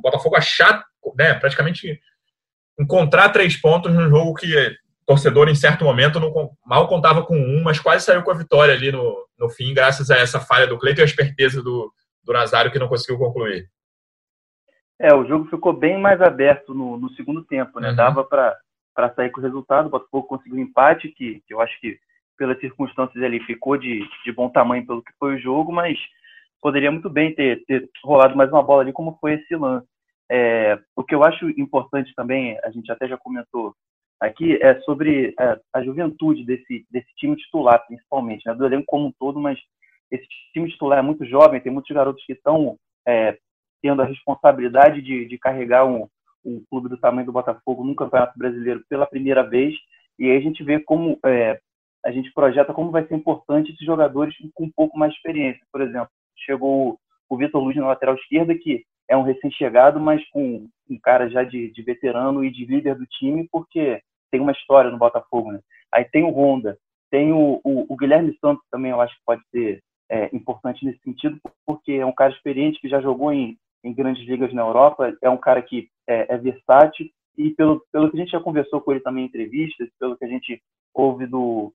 Botafogo 0.00 0.36
achar, 0.36 0.84
né, 1.16 1.34
praticamente 1.34 2.00
encontrar 2.78 3.28
três 3.28 3.56
pontos 3.56 3.92
num 3.92 4.08
jogo 4.08 4.34
que 4.34 4.74
torcedor 5.04 5.48
em 5.48 5.54
certo 5.54 5.84
momento 5.84 6.18
não, 6.18 6.50
mal 6.64 6.88
contava 6.88 7.24
com 7.24 7.36
um, 7.36 7.62
mas 7.62 7.78
quase 7.78 8.04
saiu 8.04 8.22
com 8.22 8.30
a 8.30 8.36
vitória 8.36 8.74
ali 8.74 8.90
no, 8.90 9.26
no 9.38 9.48
fim, 9.48 9.72
graças 9.72 10.10
a 10.10 10.16
essa 10.16 10.40
falha 10.40 10.66
do 10.66 10.78
Cleiton 10.78 11.02
e 11.02 11.02
a 11.02 11.06
esperteza 11.06 11.62
do, 11.62 11.92
do 12.24 12.32
Nazário 12.32 12.72
que 12.72 12.78
não 12.78 12.88
conseguiu 12.88 13.18
concluir. 13.18 13.68
É, 14.98 15.14
o 15.14 15.26
jogo 15.26 15.44
ficou 15.50 15.74
bem 15.74 16.00
mais 16.00 16.20
aberto 16.22 16.72
no, 16.74 16.96
no 16.98 17.10
segundo 17.10 17.44
tempo, 17.44 17.78
né? 17.78 17.90
Uhum. 17.90 17.96
Dava 17.96 18.24
para 18.24 18.56
sair 19.14 19.30
com 19.30 19.40
o 19.40 19.42
resultado. 19.42 19.86
O 19.86 19.90
Botafogo 19.90 20.26
conseguiu 20.26 20.56
um 20.56 20.62
empate, 20.62 21.08
que, 21.08 21.42
que 21.46 21.54
eu 21.54 21.60
acho 21.60 21.78
que 21.80 21.98
pelas 22.36 22.58
circunstâncias 22.60 23.22
ali, 23.22 23.40
ficou 23.44 23.76
de, 23.76 24.06
de 24.24 24.32
bom 24.32 24.48
tamanho 24.48 24.86
pelo 24.86 25.02
que 25.02 25.12
foi 25.18 25.36
o 25.36 25.38
jogo, 25.38 25.72
mas 25.72 25.98
poderia 26.60 26.90
muito 26.90 27.08
bem 27.08 27.34
ter, 27.34 27.64
ter 27.64 27.88
rolado 28.04 28.36
mais 28.36 28.50
uma 28.50 28.62
bola 28.62 28.82
ali, 28.82 28.92
como 28.92 29.16
foi 29.20 29.34
esse 29.34 29.56
lance. 29.56 29.86
É, 30.30 30.78
o 30.94 31.04
que 31.04 31.14
eu 31.14 31.22
acho 31.22 31.48
importante 31.50 32.12
também, 32.14 32.58
a 32.64 32.70
gente 32.70 32.90
até 32.90 33.08
já 33.08 33.16
comentou 33.16 33.74
aqui, 34.20 34.58
é 34.62 34.78
sobre 34.80 35.34
é, 35.38 35.60
a 35.72 35.82
juventude 35.82 36.44
desse, 36.44 36.86
desse 36.90 37.08
time 37.16 37.36
titular, 37.36 37.84
principalmente, 37.86 38.42
né, 38.46 38.54
do 38.54 38.66
elenco 38.66 38.84
como 38.86 39.06
um 39.06 39.12
todo, 39.18 39.38
mas 39.38 39.58
esse 40.10 40.26
time 40.52 40.68
titular 40.68 40.98
é 40.98 41.02
muito 41.02 41.24
jovem, 41.24 41.60
tem 41.60 41.72
muitos 41.72 41.94
garotos 41.94 42.24
que 42.24 42.32
estão 42.32 42.76
é, 43.06 43.38
tendo 43.82 44.02
a 44.02 44.06
responsabilidade 44.06 45.00
de, 45.02 45.26
de 45.26 45.38
carregar 45.38 45.84
um, 45.84 46.08
um 46.46 46.62
clube 46.70 46.88
do 46.88 46.98
tamanho 46.98 47.26
do 47.26 47.32
Botafogo 47.32 47.84
no 47.84 47.94
Campeonato 47.94 48.38
Brasileiro 48.38 48.84
pela 48.88 49.06
primeira 49.06 49.42
vez, 49.42 49.74
e 50.18 50.30
aí 50.30 50.36
a 50.36 50.40
gente 50.40 50.62
vê 50.62 50.78
como 50.80 51.18
é, 51.26 51.60
a 52.04 52.10
gente 52.12 52.32
projeta 52.32 52.72
como 52.72 52.90
vai 52.90 53.06
ser 53.06 53.16
importante 53.16 53.72
esses 53.72 53.84
jogadores 53.84 54.34
com 54.54 54.64
um 54.64 54.70
pouco 54.70 54.98
mais 54.98 55.12
de 55.12 55.18
experiência. 55.18 55.60
Por 55.72 55.80
exemplo, 55.80 56.08
chegou 56.36 56.98
o 57.28 57.36
Vitor 57.36 57.62
Luiz 57.62 57.76
na 57.76 57.88
lateral 57.88 58.14
esquerda, 58.14 58.54
que 58.54 58.84
é 59.08 59.16
um 59.16 59.22
recém-chegado, 59.22 60.00
mas 60.00 60.26
com 60.30 60.68
um 60.88 60.98
cara 61.00 61.28
já 61.28 61.42
de, 61.42 61.70
de, 61.72 61.82
veterano 61.82 62.44
e 62.44 62.50
de 62.50 62.64
líder 62.64 62.94
do 62.94 63.06
time, 63.06 63.48
porque 63.50 64.00
tem 64.30 64.40
uma 64.40 64.52
história 64.52 64.90
no 64.90 64.98
Botafogo. 64.98 65.52
Né? 65.52 65.60
Aí 65.92 66.04
tem 66.04 66.22
o 66.22 66.30
Honda, 66.30 66.78
tem 67.10 67.32
o, 67.32 67.60
o, 67.64 67.92
o 67.92 67.96
Guilherme 67.96 68.36
Santos 68.40 68.64
também, 68.70 68.92
eu 68.92 69.00
acho 69.00 69.14
que 69.14 69.24
pode 69.26 69.42
ser 69.50 69.80
é, 70.08 70.34
importante 70.34 70.84
nesse 70.84 71.00
sentido, 71.00 71.38
porque 71.66 71.92
é 71.92 72.06
um 72.06 72.14
cara 72.14 72.32
experiente 72.32 72.80
que 72.80 72.88
já 72.88 73.00
jogou 73.00 73.32
em, 73.32 73.56
em 73.82 73.92
grandes 73.92 74.24
ligas 74.26 74.52
na 74.52 74.62
Europa, 74.62 75.16
é 75.22 75.28
um 75.28 75.36
cara 75.36 75.60
que 75.60 75.88
é, 76.06 76.34
é 76.34 76.38
versátil 76.38 77.08
e 77.36 77.50
pelo, 77.50 77.82
pelo 77.92 78.10
que 78.10 78.16
a 78.16 78.20
gente 78.20 78.32
já 78.32 78.40
conversou 78.40 78.80
com 78.80 78.92
ele 78.92 79.00
também 79.00 79.24
em 79.24 79.26
entrevistas, 79.26 79.88
pelo 79.98 80.16
que 80.16 80.24
a 80.24 80.28
gente 80.28 80.62
ouve 80.94 81.26
do, 81.26 81.72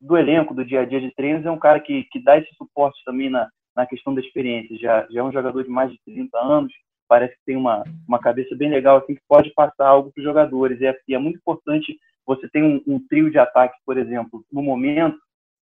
do 0.00 0.16
elenco, 0.16 0.54
do 0.54 0.64
dia 0.64 0.80
a 0.80 0.84
dia 0.84 1.00
de 1.00 1.14
treinos, 1.14 1.46
é 1.46 1.50
um 1.50 1.58
cara 1.58 1.80
que, 1.80 2.04
que 2.04 2.22
dá 2.22 2.38
esse 2.38 2.52
suporte 2.56 3.00
também 3.04 3.30
na, 3.30 3.48
na 3.74 3.86
questão 3.86 4.14
da 4.14 4.20
experiência. 4.20 4.76
Já, 4.78 5.06
já 5.10 5.20
é 5.20 5.22
um 5.22 5.32
jogador 5.32 5.62
de 5.62 5.70
mais 5.70 5.92
de 5.92 5.98
30 6.04 6.38
anos, 6.38 6.72
parece 7.08 7.34
que 7.36 7.44
tem 7.46 7.56
uma, 7.56 7.84
uma 8.08 8.18
cabeça 8.18 8.54
bem 8.56 8.70
legal, 8.70 8.98
assim, 8.98 9.14
que 9.14 9.22
pode 9.28 9.50
passar 9.54 9.86
algo 9.86 10.10
para 10.10 10.20
os 10.20 10.24
jogadores. 10.24 10.80
E 10.80 10.86
é, 10.86 10.96
é, 11.10 11.18
muito 11.18 11.36
importante 11.36 11.96
você 12.26 12.48
ter 12.48 12.62
um, 12.62 12.82
um, 12.86 12.98
trio 13.06 13.30
de 13.30 13.38
ataque, 13.38 13.76
por 13.84 13.96
exemplo, 13.96 14.44
no 14.52 14.62
momento, 14.62 15.16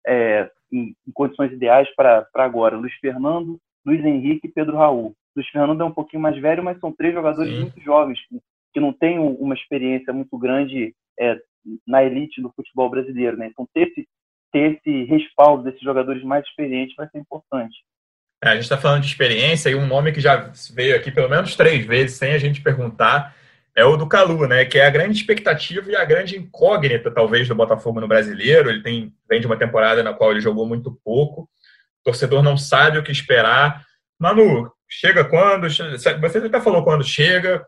é, 0.06 0.48
em, 0.70 0.94
em, 1.06 1.12
condições 1.12 1.52
ideais 1.52 1.92
para 1.96 2.26
agora. 2.34 2.76
Luiz 2.76 2.94
Fernando, 3.00 3.58
Luiz 3.84 4.04
Henrique 4.04 4.46
e 4.46 4.52
Pedro 4.52 4.76
Raul. 4.76 5.14
Luiz 5.36 5.48
Fernando 5.48 5.82
é 5.82 5.84
um 5.84 5.92
pouquinho 5.92 6.22
mais 6.22 6.40
velho, 6.40 6.62
mas 6.62 6.78
são 6.78 6.92
três 6.92 7.12
jogadores 7.12 7.52
Sim. 7.52 7.60
muito 7.62 7.80
jovens, 7.80 8.18
que, 8.72 8.80
não 8.80 8.92
têm 8.92 9.18
uma 9.18 9.54
experiência 9.54 10.12
muito 10.12 10.36
grande 10.38 10.94
é, 11.18 11.38
na 11.86 12.02
elite 12.02 12.42
do 12.42 12.52
futebol 12.54 12.90
brasileiro. 12.90 13.36
Né? 13.36 13.46
Então, 13.46 13.68
ter 13.72 13.88
esse, 13.88 14.08
ter 14.52 14.76
esse 14.76 15.04
respaldo 15.04 15.64
desses 15.64 15.80
jogadores 15.80 16.22
mais 16.22 16.44
experientes 16.44 16.94
vai 16.96 17.08
ser 17.08 17.18
importante. 17.18 17.76
É, 18.42 18.48
a 18.48 18.54
gente 18.54 18.64
está 18.64 18.76
falando 18.76 19.02
de 19.02 19.08
experiência 19.08 19.70
e 19.70 19.74
um 19.74 19.86
nome 19.86 20.12
que 20.12 20.20
já 20.20 20.52
veio 20.74 20.96
aqui 20.96 21.10
pelo 21.10 21.28
menos 21.28 21.56
três 21.56 21.86
vezes, 21.86 22.18
sem 22.18 22.32
a 22.32 22.38
gente 22.38 22.60
perguntar, 22.60 23.34
é 23.76 23.84
o 23.84 23.96
do 23.96 24.06
Calu, 24.06 24.46
né? 24.46 24.64
Que 24.64 24.78
é 24.78 24.86
a 24.86 24.90
grande 24.90 25.18
expectativa 25.18 25.90
e 25.90 25.96
a 25.96 26.04
grande 26.04 26.38
incógnita, 26.38 27.10
talvez, 27.10 27.48
do 27.48 27.54
Botafogo 27.54 28.00
no 28.00 28.06
brasileiro. 28.06 28.70
Ele 28.70 28.82
tem, 28.82 29.12
vem 29.28 29.40
de 29.40 29.46
uma 29.46 29.56
temporada 29.56 30.02
na 30.02 30.12
qual 30.12 30.30
ele 30.30 30.40
jogou 30.40 30.66
muito 30.66 30.92
pouco. 31.04 31.42
O 31.42 32.04
torcedor 32.04 32.42
não 32.42 32.56
sabe 32.56 32.98
o 32.98 33.02
que 33.02 33.10
esperar. 33.10 33.84
Manu, 34.18 34.70
chega 34.88 35.24
quando? 35.24 35.68
Você 35.68 36.38
até 36.38 36.60
falou 36.60 36.84
quando 36.84 37.04
chega. 37.04 37.64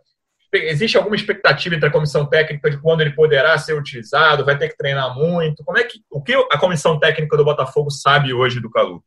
Existe 0.52 0.96
alguma 0.96 1.16
expectativa 1.16 1.74
entre 1.74 1.88
a 1.88 1.92
comissão 1.92 2.24
técnica 2.24 2.70
de 2.70 2.80
quando 2.80 3.00
ele 3.00 3.10
poderá 3.10 3.58
ser 3.58 3.74
utilizado? 3.74 4.44
Vai 4.44 4.56
ter 4.56 4.68
que 4.68 4.76
treinar 4.76 5.14
muito? 5.14 5.64
Como 5.64 5.76
é 5.76 5.84
que 5.84 6.00
o 6.10 6.22
que 6.22 6.34
a 6.34 6.58
comissão 6.58 6.98
técnica 6.98 7.36
do 7.36 7.44
Botafogo 7.44 7.90
sabe 7.90 8.32
hoje 8.32 8.60
do 8.60 8.70
Calu? 8.70 9.02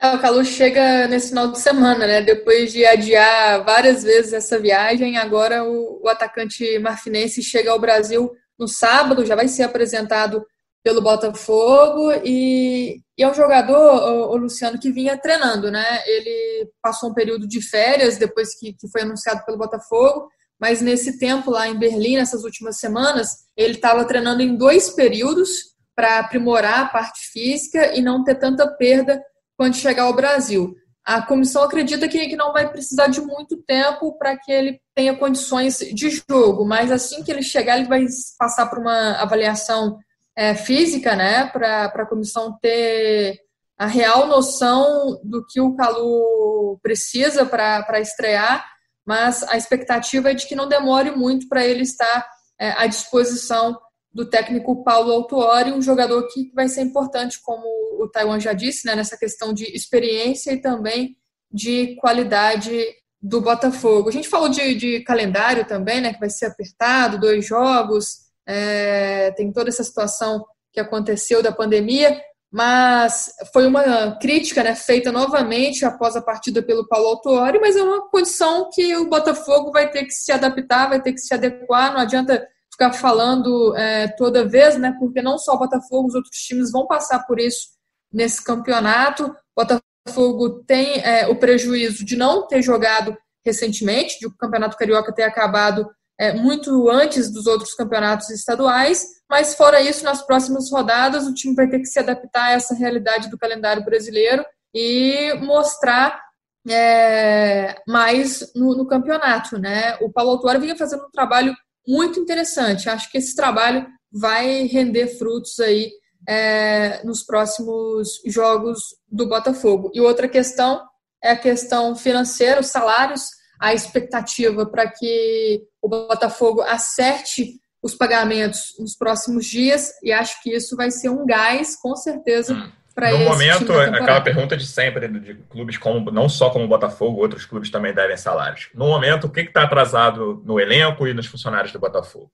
É, 0.00 0.14
o 0.14 0.20
Calu 0.20 0.44
chega 0.44 1.06
nesse 1.08 1.30
final 1.30 1.50
de 1.50 1.58
semana, 1.58 2.06
né? 2.06 2.22
Depois 2.22 2.72
de 2.72 2.84
adiar 2.84 3.64
várias 3.64 4.02
vezes 4.02 4.32
essa 4.32 4.58
viagem, 4.58 5.16
agora 5.16 5.64
o, 5.64 6.02
o 6.02 6.08
atacante 6.08 6.78
marfinense 6.78 7.42
chega 7.42 7.70
ao 7.70 7.80
Brasil 7.80 8.30
no 8.58 8.68
sábado, 8.68 9.26
já 9.26 9.34
vai 9.34 9.48
ser 9.48 9.64
apresentado 9.64 10.44
pelo 10.84 11.00
Botafogo 11.00 12.12
e, 12.22 13.00
e 13.16 13.22
é 13.22 13.28
um 13.28 13.32
jogador, 13.32 13.74
o, 13.74 14.32
o, 14.32 14.36
Luciano, 14.36 14.78
que 14.78 14.92
vinha 14.92 15.16
treinando, 15.16 15.70
né? 15.70 16.02
Ele 16.06 16.70
passou 16.82 17.08
um 17.08 17.14
período 17.14 17.48
de 17.48 17.62
férias 17.62 18.18
depois 18.18 18.54
que, 18.58 18.74
que 18.74 18.86
foi 18.88 19.00
anunciado 19.00 19.42
pelo 19.46 19.56
Botafogo, 19.56 20.28
mas 20.60 20.82
nesse 20.82 21.18
tempo 21.18 21.50
lá 21.50 21.66
em 21.66 21.78
Berlim, 21.78 22.16
nessas 22.16 22.44
últimas 22.44 22.78
semanas, 22.78 23.30
ele 23.56 23.74
estava 23.74 24.04
treinando 24.04 24.42
em 24.42 24.54
dois 24.54 24.90
períodos 24.90 25.48
para 25.96 26.18
aprimorar 26.18 26.80
a 26.80 26.88
parte 26.88 27.30
física 27.32 27.94
e 27.94 28.02
não 28.02 28.22
ter 28.22 28.34
tanta 28.34 28.68
perda 28.76 29.22
quando 29.56 29.76
chegar 29.76 30.02
ao 30.02 30.14
Brasil. 30.14 30.74
A 31.02 31.22
comissão 31.22 31.62
acredita 31.62 32.08
que, 32.08 32.28
que 32.28 32.36
não 32.36 32.52
vai 32.52 32.70
precisar 32.70 33.06
de 33.06 33.22
muito 33.22 33.56
tempo 33.66 34.18
para 34.18 34.36
que 34.36 34.52
ele 34.52 34.80
tenha 34.94 35.16
condições 35.16 35.78
de 35.78 36.22
jogo, 36.28 36.66
mas 36.66 36.90
assim 36.92 37.22
que 37.22 37.30
ele 37.30 37.42
chegar, 37.42 37.78
ele 37.78 37.88
vai 37.88 38.04
passar 38.38 38.66
por 38.66 38.78
uma 38.78 39.12
avaliação 39.12 39.98
é, 40.36 40.54
física, 40.54 41.14
né, 41.14 41.46
para 41.46 41.84
a 41.86 42.06
comissão 42.06 42.58
ter 42.60 43.40
a 43.76 43.86
real 43.86 44.26
noção 44.26 45.20
do 45.24 45.44
que 45.46 45.60
o 45.60 45.74
Calu 45.74 46.78
precisa 46.82 47.44
para 47.44 48.00
estrear, 48.00 48.64
mas 49.04 49.42
a 49.44 49.56
expectativa 49.56 50.30
é 50.30 50.34
de 50.34 50.46
que 50.46 50.54
não 50.54 50.68
demore 50.68 51.10
muito 51.10 51.48
para 51.48 51.64
ele 51.64 51.82
estar 51.82 52.26
é, 52.58 52.70
à 52.70 52.86
disposição 52.86 53.78
do 54.12 54.24
técnico 54.24 54.84
Paulo 54.84 55.12
Autuori, 55.12 55.72
um 55.72 55.82
jogador 55.82 56.26
que 56.28 56.52
vai 56.54 56.68
ser 56.68 56.82
importante, 56.82 57.40
como 57.42 57.64
o 58.00 58.08
Taiwan 58.08 58.38
já 58.38 58.52
disse, 58.52 58.86
né, 58.86 58.94
nessa 58.94 59.18
questão 59.18 59.52
de 59.52 59.64
experiência 59.76 60.52
e 60.52 60.60
também 60.60 61.16
de 61.50 61.96
qualidade 61.96 62.84
do 63.20 63.40
Botafogo. 63.40 64.08
A 64.08 64.12
gente 64.12 64.28
falou 64.28 64.48
de, 64.48 64.74
de 64.74 65.00
calendário 65.00 65.66
também, 65.66 66.00
né, 66.00 66.12
que 66.12 66.20
vai 66.20 66.30
ser 66.30 66.46
apertado, 66.46 67.18
dois 67.18 67.44
jogos, 67.44 68.23
é, 68.46 69.30
tem 69.32 69.52
toda 69.52 69.68
essa 69.68 69.84
situação 69.84 70.44
que 70.72 70.80
aconteceu 70.80 71.42
da 71.42 71.52
pandemia, 71.52 72.20
mas 72.52 73.32
foi 73.52 73.66
uma 73.66 74.16
crítica 74.20 74.62
né, 74.62 74.74
feita 74.74 75.10
novamente 75.10 75.84
após 75.84 76.14
a 76.14 76.22
partida 76.22 76.62
pelo 76.62 76.86
Paulo 76.86 77.08
Autuori, 77.08 77.58
mas 77.58 77.76
é 77.76 77.82
uma 77.82 78.08
condição 78.08 78.68
que 78.72 78.94
o 78.96 79.08
Botafogo 79.08 79.72
vai 79.72 79.90
ter 79.90 80.04
que 80.04 80.12
se 80.12 80.30
adaptar, 80.30 80.88
vai 80.88 81.02
ter 81.02 81.12
que 81.12 81.20
se 81.20 81.34
adequar, 81.34 81.92
não 81.92 82.00
adianta 82.00 82.46
ficar 82.70 82.92
falando 82.92 83.74
é, 83.76 84.08
toda 84.08 84.48
vez, 84.48 84.76
né? 84.76 84.94
Porque 84.98 85.22
não 85.22 85.38
só 85.38 85.54
o 85.54 85.58
Botafogo, 85.58 86.08
os 86.08 86.14
outros 86.14 86.36
times 86.38 86.70
vão 86.70 86.86
passar 86.86 87.24
por 87.26 87.40
isso 87.40 87.68
nesse 88.12 88.44
campeonato. 88.44 89.26
O 89.56 89.64
Botafogo 89.64 90.64
tem 90.64 91.00
é, 91.00 91.26
o 91.26 91.36
prejuízo 91.36 92.04
de 92.04 92.16
não 92.16 92.46
ter 92.46 92.62
jogado 92.62 93.16
recentemente, 93.44 94.18
de 94.18 94.26
o 94.26 94.36
Campeonato 94.36 94.76
Carioca 94.76 95.12
ter 95.12 95.22
acabado 95.22 95.88
é, 96.18 96.32
muito 96.32 96.88
antes 96.90 97.30
dos 97.32 97.46
outros 97.46 97.74
campeonatos 97.74 98.30
estaduais, 98.30 99.04
mas 99.28 99.54
fora 99.54 99.80
isso, 99.80 100.04
nas 100.04 100.24
próximas 100.24 100.70
rodadas, 100.70 101.26
o 101.26 101.34
time 101.34 101.54
vai 101.54 101.68
ter 101.68 101.78
que 101.78 101.86
se 101.86 101.98
adaptar 101.98 102.44
a 102.44 102.52
essa 102.52 102.74
realidade 102.74 103.28
do 103.28 103.38
calendário 103.38 103.84
brasileiro 103.84 104.44
e 104.72 105.34
mostrar 105.40 106.20
é, 106.68 107.76
mais 107.86 108.52
no, 108.54 108.76
no, 108.76 108.86
campeonato, 108.86 109.58
né? 109.58 109.96
O 110.00 110.10
Paulo 110.10 110.32
Autuari 110.32 110.60
vinha 110.60 110.76
fazendo 110.76 111.04
um 111.04 111.10
trabalho 111.10 111.54
muito 111.86 112.18
interessante. 112.18 112.88
Acho 112.88 113.10
que 113.10 113.18
esse 113.18 113.34
trabalho 113.34 113.86
vai 114.12 114.62
render 114.66 115.18
frutos 115.18 115.58
aí 115.60 115.90
é, 116.28 117.04
nos 117.04 117.22
próximos 117.22 118.20
jogos 118.26 118.80
do 119.10 119.28
Botafogo. 119.28 119.90
E 119.92 120.00
outra 120.00 120.28
questão 120.28 120.82
é 121.22 121.32
a 121.32 121.36
questão 121.36 121.94
financeira, 121.94 122.60
os 122.60 122.68
salários, 122.68 123.28
a 123.64 123.72
expectativa 123.72 124.66
para 124.66 124.90
que 124.90 125.62
o 125.80 125.88
Botafogo 125.88 126.60
acerte 126.60 127.54
os 127.82 127.94
pagamentos 127.94 128.74
nos 128.78 128.94
próximos 128.94 129.46
dias, 129.46 129.90
e 130.02 130.12
acho 130.12 130.42
que 130.42 130.54
isso 130.54 130.76
vai 130.76 130.90
ser 130.90 131.08
um 131.08 131.24
gás, 131.24 131.74
com 131.80 131.96
certeza, 131.96 132.54
hum. 132.54 132.70
para 132.94 133.10
No 133.10 133.24
momento, 133.24 133.72
aquela 133.72 134.20
pergunta 134.20 134.54
de 134.56 134.66
sempre, 134.66 135.08
de 135.08 135.34
clubes 135.50 135.78
como, 135.78 136.10
não 136.10 136.28
só 136.28 136.50
como 136.50 136.66
o 136.66 136.68
Botafogo, 136.68 137.20
outros 137.20 137.46
clubes 137.46 137.70
também 137.70 137.94
devem 137.94 138.16
salários. 138.18 138.68
No 138.74 138.86
momento, 138.88 139.26
o 139.26 139.30
que 139.30 139.40
está 139.40 139.62
atrasado 139.62 140.42
no 140.44 140.60
elenco 140.60 141.06
e 141.06 141.14
nos 141.14 141.26
funcionários 141.26 141.72
do 141.72 141.78
Botafogo? 141.78 142.30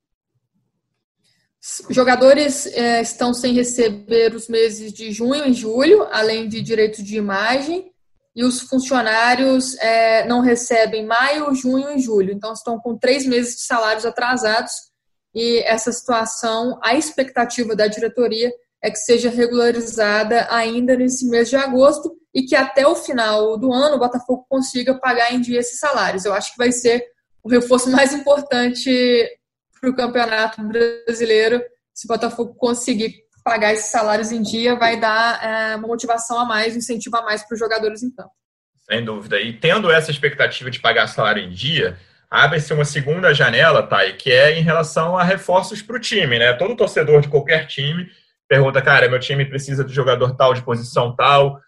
Jogadores 1.90 2.66
é, 2.66 3.02
estão 3.02 3.34
sem 3.34 3.52
receber 3.54 4.34
os 4.34 4.48
meses 4.48 4.92
de 4.92 5.12
junho 5.12 5.46
e 5.46 5.52
julho, 5.52 6.08
além 6.10 6.48
de 6.48 6.62
direitos 6.62 7.04
de 7.04 7.16
imagem, 7.16 7.89
e 8.34 8.44
os 8.44 8.60
funcionários 8.60 9.76
é, 9.78 10.26
não 10.26 10.40
recebem 10.40 11.04
maio, 11.04 11.54
junho 11.54 11.90
e 11.90 11.98
julho. 11.98 12.32
Então, 12.32 12.52
estão 12.52 12.78
com 12.78 12.96
três 12.96 13.26
meses 13.26 13.56
de 13.56 13.62
salários 13.62 14.06
atrasados, 14.06 14.72
e 15.34 15.60
essa 15.60 15.92
situação, 15.92 16.78
a 16.82 16.94
expectativa 16.94 17.76
da 17.76 17.86
diretoria 17.86 18.52
é 18.82 18.90
que 18.90 18.98
seja 18.98 19.30
regularizada 19.30 20.48
ainda 20.50 20.96
nesse 20.96 21.28
mês 21.28 21.48
de 21.48 21.56
agosto 21.56 22.16
e 22.34 22.42
que 22.42 22.56
até 22.56 22.86
o 22.86 22.96
final 22.96 23.56
do 23.58 23.72
ano 23.72 23.96
o 23.96 23.98
Botafogo 23.98 24.46
consiga 24.48 24.98
pagar 24.98 25.32
em 25.32 25.40
dia 25.40 25.60
esses 25.60 25.78
salários. 25.78 26.24
Eu 26.24 26.32
acho 26.32 26.52
que 26.52 26.58
vai 26.58 26.72
ser 26.72 27.04
o 27.42 27.48
reforço 27.48 27.90
mais 27.92 28.12
importante 28.12 28.90
para 29.80 29.90
o 29.90 29.94
Campeonato 29.94 30.62
Brasileiro. 30.62 31.62
Se 31.94 32.06
o 32.06 32.08
Botafogo 32.08 32.54
conseguir 32.54 33.14
pagar 33.50 33.72
esses 33.72 33.90
salários 33.90 34.30
em 34.30 34.42
dia, 34.42 34.76
vai 34.76 35.00
dar 35.00 35.42
é, 35.42 35.76
uma 35.76 35.88
motivação 35.88 36.38
a 36.38 36.44
mais, 36.44 36.74
um 36.74 36.78
incentivo 36.78 37.16
a 37.16 37.22
mais 37.22 37.42
para 37.42 37.54
os 37.54 37.58
jogadores 37.58 38.02
em 38.02 38.14
campo. 38.14 38.30
Sem 38.88 39.04
dúvida. 39.04 39.40
E 39.40 39.52
tendo 39.52 39.90
essa 39.90 40.10
expectativa 40.10 40.70
de 40.70 40.78
pagar 40.78 41.08
salário 41.08 41.42
em 41.42 41.50
dia, 41.50 41.98
abre-se 42.30 42.72
uma 42.72 42.84
segunda 42.84 43.34
janela, 43.34 43.82
Thay, 43.82 44.12
que 44.12 44.30
é 44.30 44.56
em 44.56 44.62
relação 44.62 45.18
a 45.18 45.24
reforços 45.24 45.82
para 45.82 45.96
o 45.96 46.00
time, 46.00 46.38
né? 46.38 46.52
Todo 46.52 46.76
torcedor 46.76 47.20
de 47.20 47.28
qualquer 47.28 47.66
time 47.66 48.08
pergunta, 48.48 48.82
cara, 48.82 49.08
meu 49.08 49.20
time 49.20 49.44
precisa 49.44 49.84
de 49.84 49.92
jogador 49.92 50.36
tal, 50.36 50.52
de 50.52 50.62
posição 50.62 51.14
tal, 51.14 51.60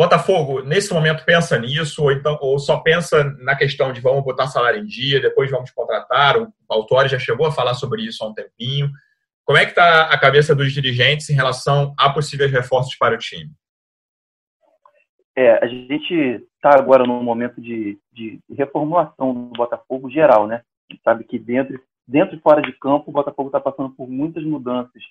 Botafogo, 0.00 0.62
nesse 0.62 0.94
momento, 0.94 1.26
pensa 1.26 1.58
nisso, 1.58 2.02
ou, 2.02 2.10
então, 2.10 2.38
ou 2.40 2.58
só 2.58 2.78
pensa 2.78 3.22
na 3.40 3.54
questão 3.54 3.92
de 3.92 4.00
vamos 4.00 4.24
botar 4.24 4.46
salário 4.46 4.80
em 4.80 4.86
dia, 4.86 5.20
depois 5.20 5.50
vamos 5.50 5.70
contratar. 5.72 6.38
O 6.38 6.50
Autori 6.70 7.10
já 7.10 7.18
chegou 7.18 7.46
a 7.46 7.52
falar 7.52 7.74
sobre 7.74 8.00
isso 8.00 8.24
há 8.24 8.28
um 8.28 8.32
tempinho. 8.32 8.90
Como 9.50 9.58
é 9.58 9.64
que 9.64 9.70
está 9.70 10.02
a 10.02 10.16
cabeça 10.16 10.54
dos 10.54 10.72
dirigentes 10.72 11.28
em 11.28 11.34
relação 11.34 11.92
a 11.98 12.08
possíveis 12.08 12.52
reforços 12.52 12.94
para 12.94 13.16
o 13.16 13.18
time? 13.18 13.50
É, 15.36 15.54
a 15.54 15.66
gente 15.66 16.14
está 16.54 16.78
agora 16.78 17.02
num 17.02 17.20
momento 17.20 17.60
de, 17.60 17.98
de, 18.12 18.38
reformulação 18.56 19.34
do 19.34 19.50
Botafogo 19.58 20.08
geral, 20.08 20.46
né? 20.46 20.62
A 20.88 20.92
gente 20.92 21.02
sabe 21.02 21.24
que 21.24 21.36
dentro, 21.36 21.82
dentro 22.06 22.36
e 22.36 22.40
fora 22.40 22.62
de 22.62 22.70
campo, 22.74 23.10
o 23.10 23.12
Botafogo 23.12 23.48
está 23.48 23.58
passando 23.58 23.90
por 23.90 24.08
muitas 24.08 24.44
mudanças 24.44 25.02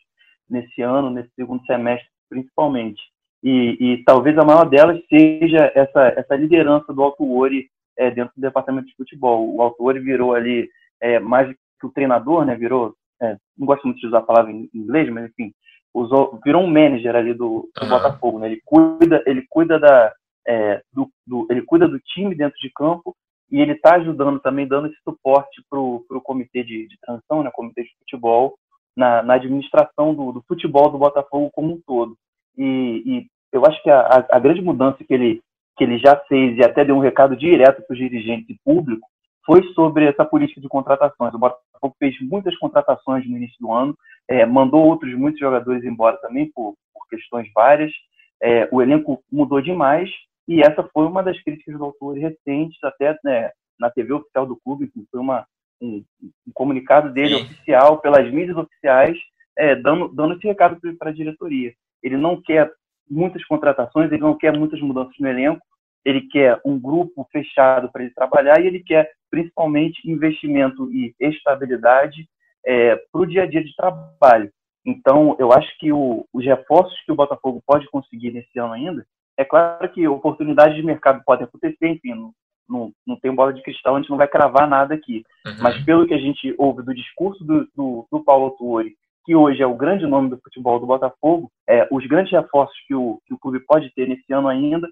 nesse 0.49 0.81
ano, 0.81 1.09
nesse 1.09 1.31
segundo 1.35 1.65
semestre, 1.65 2.07
principalmente. 2.29 3.01
E, 3.43 3.75
e, 3.77 4.03
talvez 4.05 4.37
a 4.37 4.45
maior 4.45 4.69
delas 4.69 5.01
seja 5.09 5.69
essa, 5.75 6.13
essa 6.15 6.37
liderança 6.37 6.93
do 6.93 7.03
Autuori 7.03 7.69
é, 7.97 8.09
dentro 8.09 8.31
do 8.37 8.41
departamento 8.41 8.87
de 8.87 8.95
futebol. 8.95 9.53
O 9.53 9.61
Autuori 9.61 9.99
virou 9.99 10.33
ali 10.33 10.69
é, 11.01 11.19
mais 11.19 11.53
que 11.77 11.85
o 11.85 11.91
treinador, 11.91 12.45
né? 12.45 12.55
Virou, 12.55 12.95
é, 13.21 13.37
não 13.57 13.65
gosto 13.67 13.85
muito 13.85 13.99
de 13.99 14.07
usar 14.07 14.19
a 14.19 14.23
palavra 14.23 14.51
em 14.51 14.69
inglês, 14.73 15.09
mas 15.09 15.29
enfim, 15.29 15.53
usou, 15.93 16.39
virou 16.43 16.63
um 16.63 16.67
manager 16.67 17.15
ali 17.15 17.33
do, 17.33 17.69
do 17.75 17.83
uhum. 17.83 17.89
Botafogo. 17.89 18.39
Né? 18.39 18.47
Ele 18.47 18.61
cuida, 18.65 19.23
ele 19.25 19.45
cuida 19.49 19.79
da, 19.79 20.13
é, 20.47 20.81
do, 20.93 21.09
do, 21.25 21.47
ele 21.49 21.61
cuida 21.63 21.87
do 21.87 21.99
time 21.99 22.35
dentro 22.35 22.57
de 22.59 22.71
campo 22.71 23.15
e 23.51 23.59
ele 23.59 23.73
está 23.73 23.95
ajudando 23.95 24.39
também, 24.39 24.67
dando 24.67 24.87
esse 24.87 24.97
suporte 25.03 25.63
para 25.69 25.79
o 25.79 26.21
comitê 26.23 26.63
de, 26.63 26.87
de 26.87 26.97
transição, 27.01 27.43
né? 27.43 27.49
Comitê 27.51 27.83
de 27.83 27.89
futebol 27.97 28.55
na, 28.95 29.23
na 29.23 29.35
administração 29.35 30.13
do, 30.13 30.31
do 30.31 30.43
futebol 30.47 30.91
do 30.91 30.99
Botafogo 30.99 31.49
como 31.51 31.73
um 31.73 31.81
todo. 31.85 32.15
E, 32.57 33.03
e 33.05 33.27
eu 33.51 33.65
acho 33.65 33.81
que 33.81 33.89
a, 33.89 34.27
a, 34.29 34.39
grande 34.39 34.61
mudança 34.61 35.03
que 35.03 35.13
ele, 35.13 35.41
que 35.75 35.83
ele 35.83 35.97
já 35.97 36.15
fez 36.27 36.57
e 36.57 36.63
até 36.63 36.85
deu 36.85 36.95
um 36.95 36.99
recado 36.99 37.35
direto 37.35 37.81
para 37.81 37.93
os 37.93 37.99
dirigentes 37.99 38.49
e 38.49 38.59
público, 38.63 39.07
foi 39.45 39.63
sobre 39.73 40.05
essa 40.05 40.23
política 40.23 40.61
de 40.61 40.67
contratações. 40.67 41.33
O 41.33 41.39
Botafogo 41.39 41.68
fez 41.97 42.15
muitas 42.21 42.57
contratações 42.57 43.27
no 43.27 43.37
início 43.37 43.57
do 43.59 43.71
ano, 43.71 43.97
é, 44.27 44.45
mandou 44.45 44.85
outros 44.85 45.13
muitos 45.15 45.39
jogadores 45.39 45.83
embora 45.83 46.17
também 46.17 46.51
por, 46.51 46.75
por 46.93 47.07
questões 47.09 47.49
várias. 47.53 47.91
É, 48.41 48.67
o 48.71 48.81
elenco 48.81 49.21
mudou 49.31 49.61
demais 49.61 50.09
e 50.47 50.61
essa 50.61 50.83
foi 50.93 51.05
uma 51.05 51.21
das 51.21 51.39
críticas 51.43 51.77
do 51.77 51.83
autor 51.83 52.17
recentes, 52.17 52.83
até 52.83 53.17
né, 53.23 53.51
na 53.79 53.89
TV 53.89 54.13
oficial 54.13 54.45
do 54.45 54.57
clube, 54.57 54.87
que 54.87 55.05
foi 55.11 55.19
uma, 55.19 55.45
um, 55.81 56.03
um 56.21 56.51
comunicado 56.53 57.11
dele 57.11 57.35
Sim. 57.35 57.43
oficial 57.43 57.99
pelas 57.99 58.31
mídias 58.31 58.57
oficiais, 58.57 59.17
é, 59.57 59.75
dando, 59.75 60.07
dando 60.09 60.33
esse 60.33 60.47
recado 60.47 60.79
para 60.97 61.11
a 61.11 61.13
diretoria. 61.13 61.73
Ele 62.01 62.17
não 62.17 62.41
quer 62.41 62.71
muitas 63.09 63.45
contratações, 63.45 64.11
ele 64.11 64.21
não 64.21 64.37
quer 64.37 64.57
muitas 64.57 64.81
mudanças 64.81 65.15
no 65.19 65.27
elenco, 65.27 65.65
ele 66.05 66.21
quer 66.21 66.59
um 66.65 66.79
grupo 66.79 67.27
fechado 67.31 67.91
para 67.91 68.03
ele 68.03 68.13
trabalhar 68.13 68.59
e 68.61 68.67
ele 68.67 68.81
quer 68.81 69.11
principalmente 69.29 70.09
investimento 70.09 70.91
e 70.91 71.13
estabilidade 71.19 72.27
é, 72.65 72.95
para 73.11 73.21
o 73.21 73.25
dia 73.25 73.43
a 73.43 73.45
dia 73.45 73.63
de 73.63 73.75
trabalho. 73.75 74.51
Então, 74.85 75.35
eu 75.39 75.51
acho 75.51 75.67
que 75.77 75.91
o, 75.91 76.25
os 76.33 76.45
reforços 76.45 76.97
que 77.05 77.11
o 77.11 77.15
Botafogo 77.15 77.61
pode 77.65 77.85
conseguir 77.89 78.31
nesse 78.31 78.57
ano 78.57 78.73
ainda, 78.73 79.05
é 79.37 79.45
claro 79.45 79.87
que 79.89 80.07
oportunidades 80.07 80.75
de 80.75 80.83
mercado 80.83 81.21
podem 81.25 81.45
acontecer, 81.45 81.87
enfim, 81.87 82.13
não, 82.13 82.33
não, 82.67 82.91
não 83.05 83.19
tem 83.19 83.33
bola 83.33 83.53
de 83.53 83.61
cristal, 83.61 83.95
a 83.95 83.99
gente 83.99 84.09
não 84.09 84.17
vai 84.17 84.27
cravar 84.27 84.67
nada 84.67 84.93
aqui. 84.93 85.23
Uhum. 85.45 85.53
Mas 85.61 85.83
pelo 85.83 86.07
que 86.07 86.13
a 86.13 86.17
gente 86.17 86.53
ouve 86.57 86.83
do 86.83 86.93
discurso 86.93 87.43
do, 87.43 87.67
do, 87.75 88.07
do 88.11 88.23
Paulo 88.23 88.51
Tuori, 88.51 88.95
que 89.25 89.35
hoje 89.35 89.61
é 89.61 89.67
o 89.67 89.75
grande 89.75 90.05
nome 90.07 90.29
do 90.29 90.39
futebol 90.39 90.79
do 90.79 90.87
Botafogo, 90.87 91.51
é, 91.67 91.87
os 91.91 92.05
grandes 92.07 92.31
reforços 92.31 92.75
que 92.87 92.95
o, 92.95 93.21
que 93.25 93.33
o 93.33 93.37
clube 93.37 93.59
pode 93.59 93.93
ter 93.93 94.07
nesse 94.07 94.33
ano 94.33 94.47
ainda 94.47 94.89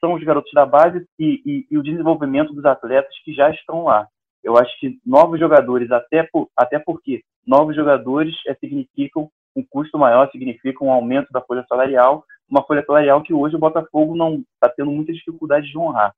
são 0.00 0.14
os 0.14 0.22
garotos 0.22 0.50
da 0.52 0.64
base 0.64 1.04
e, 1.18 1.42
e, 1.44 1.66
e, 1.70 1.78
o 1.78 1.82
desenvolvimento 1.82 2.52
dos 2.52 2.64
atletas 2.64 3.12
que 3.24 3.32
já 3.32 3.50
estão 3.50 3.84
lá. 3.84 4.06
Eu 4.42 4.56
acho 4.56 4.78
que 4.78 4.98
novos 5.04 5.38
jogadores, 5.38 5.90
até, 5.90 6.22
por, 6.22 6.48
até 6.56 6.78
porque 6.78 7.22
novos 7.46 7.74
jogadores 7.74 8.34
é, 8.46 8.54
significam 8.54 9.28
um 9.56 9.64
custo 9.68 9.98
maior, 9.98 10.30
significam 10.30 10.88
um 10.88 10.92
aumento 10.92 11.28
da 11.32 11.40
folha 11.40 11.64
salarial, 11.68 12.24
uma 12.48 12.62
folha 12.64 12.84
salarial 12.84 13.22
que 13.22 13.34
hoje 13.34 13.56
o 13.56 13.58
Botafogo 13.58 14.16
não 14.16 14.44
está 14.54 14.68
tendo 14.74 14.90
muita 14.90 15.12
dificuldade 15.12 15.68
de 15.68 15.76
honrar. 15.76 16.14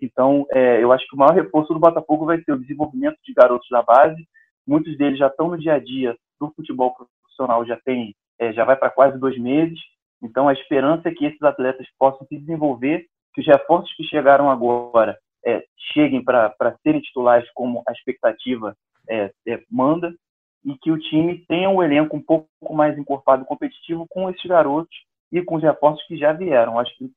Então, 0.00 0.46
é, 0.52 0.82
eu 0.82 0.92
acho 0.92 1.06
que 1.06 1.14
o 1.14 1.18
maior 1.18 1.34
reforço 1.34 1.72
do 1.72 1.80
Botafogo 1.80 2.26
vai 2.26 2.40
ser 2.42 2.52
o 2.52 2.60
desenvolvimento 2.60 3.16
de 3.24 3.32
garotos 3.32 3.68
da 3.70 3.82
base. 3.82 4.26
Muitos 4.66 4.96
deles 4.96 5.18
já 5.18 5.26
estão 5.26 5.48
no 5.48 5.58
dia 5.58 5.74
a 5.74 5.78
dia 5.78 6.16
do 6.40 6.52
futebol 6.54 6.94
profissional, 6.94 7.64
já 7.66 7.78
tem, 7.84 8.14
é, 8.38 8.52
já 8.52 8.64
vai 8.64 8.76
para 8.76 8.90
quase 8.90 9.18
dois 9.18 9.38
meses. 9.38 9.78
Então, 10.22 10.48
a 10.48 10.52
esperança 10.52 11.08
é 11.08 11.14
que 11.14 11.24
esses 11.24 11.42
atletas 11.42 11.86
possam 11.98 12.26
se 12.26 12.38
desenvolver 12.38 13.06
que 13.36 13.42
os 13.42 13.46
reforços 13.46 13.94
que 13.94 14.04
chegaram 14.04 14.50
agora 14.50 15.18
é, 15.44 15.62
cheguem 15.92 16.24
para 16.24 16.54
serem 16.82 17.02
titulares 17.02 17.46
como 17.52 17.82
a 17.86 17.92
expectativa 17.92 18.74
é, 19.08 19.30
é, 19.46 19.62
manda 19.70 20.12
e 20.64 20.74
que 20.78 20.90
o 20.90 20.98
time 20.98 21.44
tenha 21.46 21.68
um 21.68 21.82
elenco 21.82 22.16
um 22.16 22.22
pouco 22.22 22.48
mais 22.72 22.96
encorpado 22.98 23.42
e 23.42 23.46
competitivo 23.46 24.06
com 24.08 24.30
esses 24.30 24.44
garotos 24.46 24.96
e 25.30 25.42
com 25.42 25.56
os 25.56 25.62
reforços 25.62 26.04
que 26.06 26.16
já 26.16 26.32
vieram. 26.32 26.78
Acho 26.78 26.96
que 26.96 27.10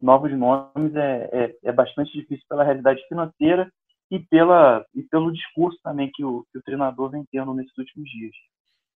novos 0.00 0.32
nomes 0.32 0.96
é, 0.96 1.28
é, 1.30 1.54
é 1.64 1.72
bastante 1.72 2.10
difícil 2.12 2.44
pela 2.48 2.64
realidade 2.64 3.06
financeira 3.06 3.70
e, 4.10 4.18
pela, 4.18 4.84
e 4.94 5.02
pelo 5.02 5.30
discurso 5.30 5.78
também 5.84 6.10
que 6.12 6.24
o, 6.24 6.44
que 6.50 6.58
o 6.58 6.62
treinador 6.62 7.10
vem 7.10 7.24
tendo 7.30 7.52
nesses 7.52 7.76
últimos 7.76 8.08
dias. 8.10 8.34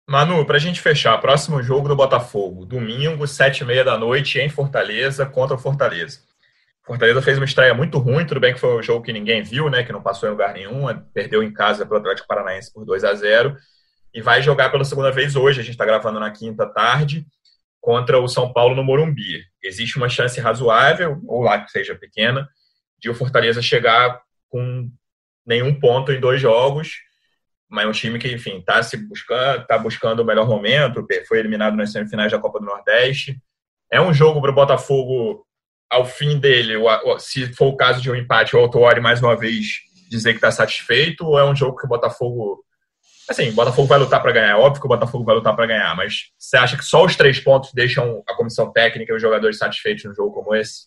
Manu, 0.09 0.45
para 0.45 0.57
a 0.57 0.61
gente 0.61 0.81
fechar, 0.81 1.19
próximo 1.21 1.63
jogo 1.63 1.89
do 1.89 1.97
Botafogo, 1.97 2.65
domingo, 2.67 3.27
sete 3.27 3.63
e 3.63 3.65
meia 3.65 3.83
da 3.83 3.99
noite, 3.99 4.39
em 4.39 4.49
Fortaleza, 4.49 5.27
contra 5.27 5.57
o 5.57 5.59
Fortaleza. 5.59 6.21
Fortaleza 6.87 7.21
fez 7.21 7.37
uma 7.37 7.45
estreia 7.45 7.75
muito 7.75 7.99
ruim, 7.99 8.25
tudo 8.25 8.39
bem 8.39 8.55
que 8.55 8.61
foi 8.61 8.79
um 8.79 8.83
jogo 8.83 9.05
que 9.05 9.13
ninguém 9.13 9.43
viu, 9.43 9.69
né, 9.69 9.83
que 9.83 9.93
não 9.93 10.01
passou 10.01 10.29
em 10.29 10.33
lugar 10.33 10.55
nenhum, 10.55 10.87
perdeu 11.13 11.43
em 11.43 11.53
casa 11.53 11.85
para 11.85 11.97
o 11.97 11.99
Atlético 11.99 12.29
Paranaense 12.29 12.73
por 12.73 12.85
2 12.85 13.03
a 13.03 13.13
0 13.13 13.57
e 14.15 14.23
vai 14.23 14.41
jogar 14.41 14.71
pela 14.71 14.85
segunda 14.85 15.11
vez 15.11 15.35
hoje, 15.35 15.61
a 15.61 15.63
gente 15.63 15.73
está 15.73 15.85
gravando 15.85 16.21
na 16.21 16.31
quinta 16.31 16.67
tarde, 16.67 17.27
contra 17.81 18.19
o 18.19 18.27
São 18.27 18.53
Paulo 18.53 18.75
no 18.75 18.83
Morumbi. 18.83 19.45
Existe 19.63 19.97
uma 19.97 20.09
chance 20.09 20.41
razoável, 20.41 21.21
ou 21.27 21.43
lá 21.43 21.61
que 21.61 21.71
seja 21.71 21.95
pequena, 21.95 22.49
de 22.99 23.11
o 23.11 23.15
Fortaleza 23.15 23.61
chegar 23.61 24.21
com 24.49 24.91
nenhum 25.45 25.79
ponto 25.79 26.11
em 26.11 26.19
dois 26.19 26.41
jogos, 26.41 26.95
mas 27.69 27.85
é 27.85 27.89
um 27.89 27.93
time 27.93 28.19
que, 28.19 28.33
enfim, 28.33 28.59
está 28.59 28.83
se 28.83 28.97
buscando, 28.97 29.63
está 29.63 29.79
buscando 29.79 30.21
o 30.21 30.25
melhor 30.25 30.49
momento, 30.49 31.07
foi 31.29 31.39
eliminado 31.39 31.77
nas 31.77 31.93
semifinais 31.93 32.33
da 32.33 32.39
Copa 32.39 32.59
do 32.59 32.65
Nordeste. 32.65 33.41
É 33.91 34.01
um 34.01 34.15
jogo 34.15 34.41
para 34.41 34.51
o 34.51 34.55
Botafogo 34.55 35.46
ao 35.91 36.05
fim 36.05 36.39
dele, 36.39 36.75
se 37.19 37.53
for 37.55 37.67
o 37.67 37.77
caso 37.77 38.01
de 38.01 38.11
um 38.11 38.15
empate, 38.15 38.57
o 38.57 38.59
Autuori 38.59 39.01
mais 39.01 39.23
uma 39.23 39.37
vez 39.37 39.67
dizer 40.09 40.33
que 40.33 40.39
está 40.39 40.51
satisfeito, 40.51 41.25
ou 41.25 41.39
é 41.39 41.45
um 41.45 41.55
jogo 41.55 41.77
que 41.77 41.87
o 41.87 41.89
Botafogo. 41.89 42.65
Assim, 43.29 43.49
o 43.49 43.55
Botafogo 43.55 43.89
vai 43.89 43.99
lutar 43.99 44.23
para 44.23 44.33
ganhar, 44.33 44.51
é 44.51 44.55
óbvio 44.55 44.81
que 44.81 44.87
o 44.87 44.89
Botafogo 44.89 45.25
vai 45.25 45.35
lutar 45.35 45.55
para 45.57 45.67
ganhar, 45.67 45.97
mas 45.97 46.31
você 46.39 46.57
acha 46.57 46.77
que 46.77 46.85
só 46.85 47.05
os 47.05 47.17
três 47.17 47.41
pontos 47.41 47.73
deixam 47.73 48.23
a 48.29 48.35
comissão 48.35 48.71
técnica 48.71 49.13
e 49.13 49.17
os 49.17 49.23
jogadores 49.23 49.59
satisfeitos 49.59 50.05
num 50.05 50.15
jogo 50.15 50.33
como 50.33 50.55
esse? 50.55 50.87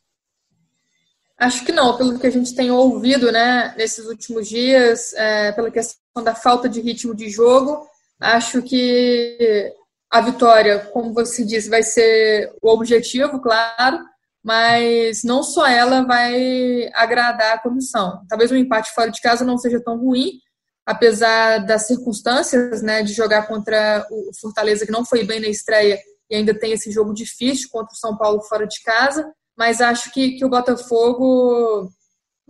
Acho 1.37 1.65
que 1.65 1.71
não, 1.71 1.97
pelo 1.97 2.17
que 2.19 2.27
a 2.27 2.29
gente 2.29 2.55
tem 2.55 2.71
ouvido 2.71 3.31
né, 3.31 3.73
nesses 3.77 4.05
últimos 4.05 4.47
dias, 4.47 5.13
é, 5.13 5.51
pela 5.53 5.71
questão 5.71 6.23
da 6.23 6.35
falta 6.35 6.67
de 6.67 6.81
ritmo 6.81 7.15
de 7.15 7.29
jogo, 7.29 7.85
acho 8.19 8.61
que 8.61 9.73
a 10.11 10.21
vitória, 10.21 10.79
como 10.79 11.13
você 11.13 11.45
disse, 11.45 11.69
vai 11.69 11.83
ser 11.83 12.53
o 12.61 12.69
objetivo, 12.69 13.39
claro, 13.41 13.99
mas 14.43 15.23
não 15.23 15.43
só 15.43 15.67
ela 15.67 16.03
vai 16.03 16.89
agradar 16.93 17.53
a 17.53 17.59
comissão. 17.59 18.21
Talvez 18.27 18.51
um 18.51 18.55
empate 18.55 18.93
fora 18.93 19.11
de 19.11 19.21
casa 19.21 19.43
não 19.43 19.57
seja 19.57 19.81
tão 19.83 19.97
ruim, 19.97 20.39
apesar 20.85 21.59
das 21.59 21.87
circunstâncias 21.87 22.81
né, 22.81 23.03
de 23.03 23.13
jogar 23.13 23.47
contra 23.47 24.05
o 24.09 24.31
Fortaleza, 24.39 24.85
que 24.85 24.91
não 24.91 25.05
foi 25.05 25.23
bem 25.23 25.39
na 25.39 25.47
estreia, 25.47 25.99
e 26.29 26.35
ainda 26.35 26.53
tem 26.53 26.71
esse 26.71 26.91
jogo 26.91 27.13
difícil 27.13 27.69
contra 27.71 27.93
o 27.93 27.97
São 27.97 28.17
Paulo 28.17 28.41
fora 28.43 28.65
de 28.65 28.81
casa, 28.83 29.31
mas 29.57 29.81
acho 29.81 30.11
que, 30.11 30.37
que 30.37 30.45
o 30.45 30.49
Botafogo 30.49 31.91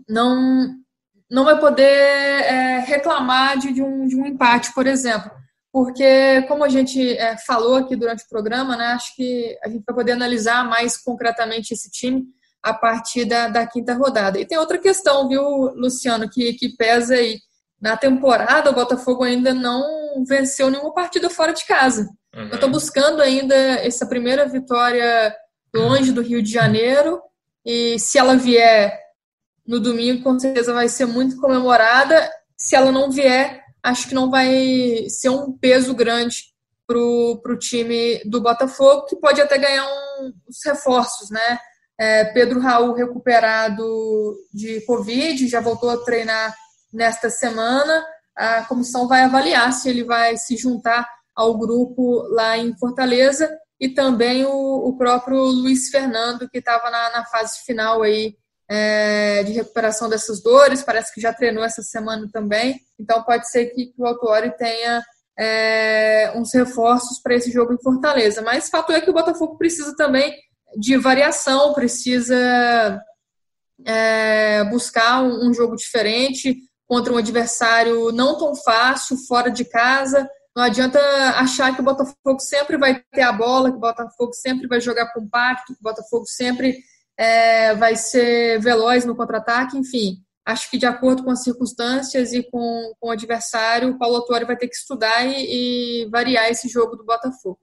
não, 0.08 0.75
não 1.30 1.43
vai 1.43 1.60
poder 1.60 1.84
é, 1.84 2.80
reclamar 2.80 3.58
de, 3.58 3.73
de, 3.73 3.82
um, 3.82 4.06
de 4.06 4.15
um 4.15 4.25
empate, 4.25 4.73
por 4.73 4.86
exemplo 4.86 5.38
porque, 5.71 6.41
como 6.47 6.63
a 6.63 6.69
gente 6.69 7.15
é, 7.17 7.38
falou 7.38 7.75
aqui 7.75 7.95
durante 7.95 8.23
o 8.23 8.29
programa, 8.29 8.75
né, 8.75 8.88
acho 8.88 9.15
que 9.15 9.58
a 9.63 9.69
gente 9.69 9.84
vai 9.86 9.95
poder 9.95 10.13
analisar 10.13 10.67
mais 10.67 10.97
concretamente 10.97 11.73
esse 11.73 11.91
time 11.91 12.25
a 12.62 12.73
partir 12.73 13.25
da, 13.25 13.47
da 13.47 13.67
quinta 13.67 13.93
rodada. 13.93 14.39
E 14.39 14.45
tem 14.45 14.58
outra 14.58 14.77
questão, 14.77 15.27
viu, 15.27 15.41
Luciano, 15.75 16.29
que, 16.29 16.53
que 16.53 16.75
pesa 16.75 17.15
aí. 17.15 17.39
Na 17.82 17.95
temporada, 17.95 18.69
o 18.69 18.75
Botafogo 18.75 19.23
ainda 19.23 19.53
não 19.53 20.25
venceu 20.27 20.69
nenhuma 20.69 20.93
partida 20.93 21.29
fora 21.29 21.53
de 21.53 21.65
casa. 21.65 22.10
Uhum. 22.36 22.49
Eu 22.49 22.55
estou 22.55 22.69
buscando 22.69 23.21
ainda 23.21 23.55
essa 23.55 24.05
primeira 24.05 24.45
vitória 24.45 25.34
longe 25.73 26.12
do 26.12 26.21
Rio 26.21 26.43
de 26.43 26.51
Janeiro. 26.51 27.21
E 27.65 27.97
se 27.97 28.17
ela 28.17 28.36
vier 28.36 28.99
no 29.65 29.79
domingo, 29.79 30.23
com 30.23 30.38
certeza 30.38 30.73
vai 30.73 30.89
ser 30.89 31.05
muito 31.05 31.38
comemorada. 31.39 32.29
Se 32.58 32.75
ela 32.75 32.91
não 32.91 33.10
vier, 33.10 33.58
acho 33.83 34.07
que 34.07 34.15
não 34.15 34.29
vai 34.29 35.07
ser 35.09 35.29
um 35.29 35.51
peso 35.51 35.93
grande 35.93 36.53
para 36.87 36.97
o 36.97 37.57
time 37.59 38.21
do 38.25 38.41
Botafogo, 38.41 39.05
que 39.05 39.15
pode 39.15 39.39
até 39.39 39.57
ganhar 39.57 39.85
uns 39.85 40.57
reforços, 40.65 41.29
né? 41.29 41.59
É, 41.99 42.25
Pedro 42.25 42.59
Raul 42.59 42.93
recuperado 42.93 44.35
de 44.53 44.81
Covid, 44.85 45.47
já 45.47 45.59
voltou 45.59 45.89
a 45.89 45.97
treinar 45.97 46.55
nesta 46.91 47.29
semana. 47.29 48.05
A 48.35 48.63
comissão 48.63 49.07
vai 49.07 49.21
avaliar 49.21 49.71
se 49.73 49.89
ele 49.89 50.03
vai 50.03 50.37
se 50.37 50.55
juntar 50.55 51.07
ao 51.35 51.57
grupo 51.57 52.23
lá 52.29 52.57
em 52.57 52.75
Fortaleza 52.77 53.49
e 53.79 53.87
também 53.87 54.45
o, 54.45 54.89
o 54.89 54.97
próprio 54.97 55.37
Luiz 55.37 55.89
Fernando, 55.89 56.49
que 56.49 56.57
estava 56.57 56.89
na, 56.89 57.11
na, 57.11 57.25
fase 57.25 57.59
final 57.65 58.01
aí 58.01 58.35
é, 58.69 59.43
de 59.43 59.53
recuperação 59.53 60.08
dessas 60.08 60.41
dores, 60.41 60.84
parece 60.84 61.13
que 61.13 61.19
já 61.19 61.34
treinou 61.34 61.63
essa 61.63 61.82
semana 61.82 62.29
também, 62.32 62.79
então 62.99 63.23
pode 63.23 63.49
ser 63.49 63.67
que, 63.67 63.88
que 63.88 64.01
o 64.01 64.05
Autuori 64.05 64.55
tenha 64.58 65.03
é, 65.39 66.32
uns 66.36 66.53
reforços 66.53 67.19
para 67.21 67.34
esse 67.34 67.49
jogo 67.51 67.73
em 67.73 67.82
Fortaleza. 67.82 68.41
Mas 68.41 68.69
fato 68.69 68.91
é 68.91 69.01
que 69.01 69.10
o 69.10 69.13
Botafogo 69.13 69.58
precisa 69.58 69.95
também 69.95 70.36
de 70.77 70.97
variação, 70.97 71.73
precisa 71.73 73.01
é, 73.86 74.63
buscar 74.65 75.23
um, 75.23 75.49
um 75.49 75.53
jogo 75.53 75.75
diferente 75.75 76.58
contra 76.86 77.13
um 77.13 77.17
adversário 77.17 78.12
não 78.12 78.38
tão 78.38 78.55
fácil, 78.55 79.17
fora 79.27 79.49
de 79.49 79.63
casa. 79.63 80.29
Não 80.55 80.63
adianta 80.63 80.99
achar 81.38 81.73
que 81.73 81.82
o 81.82 81.86
Botafogo 81.86 82.39
sempre 82.39 82.77
vai 82.77 83.01
ter 83.12 83.21
a 83.21 83.32
bola, 83.32 83.71
que 83.71 83.77
o 83.77 83.79
Botafogo 83.79 84.34
sempre 84.34 84.67
vai 84.67 84.82
jogar 84.82 85.13
compacto, 85.13 85.73
que 85.73 85.79
o 85.79 85.84
Botafogo 85.84 86.25
sempre 86.27 86.77
é, 87.19 87.75
vai 87.75 87.97
ser 87.97 88.62
veloz 88.62 89.03
no 89.03 89.13
contra-ataque, 89.13 89.77
enfim. 89.77 90.19
Acho 90.45 90.71
que 90.71 90.77
de 90.77 90.86
acordo 90.86 91.21
com 91.21 91.29
as 91.29 91.43
circunstâncias 91.43 92.32
e 92.32 92.41
com, 92.41 92.93
com 92.97 93.10
o 93.10 93.12
adversário, 93.12 93.89
o 93.89 93.99
Paulo 93.99 94.15
Autuori 94.15 94.45
vai 94.45 94.55
ter 94.55 94.69
que 94.69 94.75
estudar 94.75 95.25
e, 95.25 96.05
e, 96.05 96.10
variar 96.10 96.49
esse 96.49 96.69
jogo 96.69 96.95
do 96.95 97.03
Botafogo. 97.03 97.60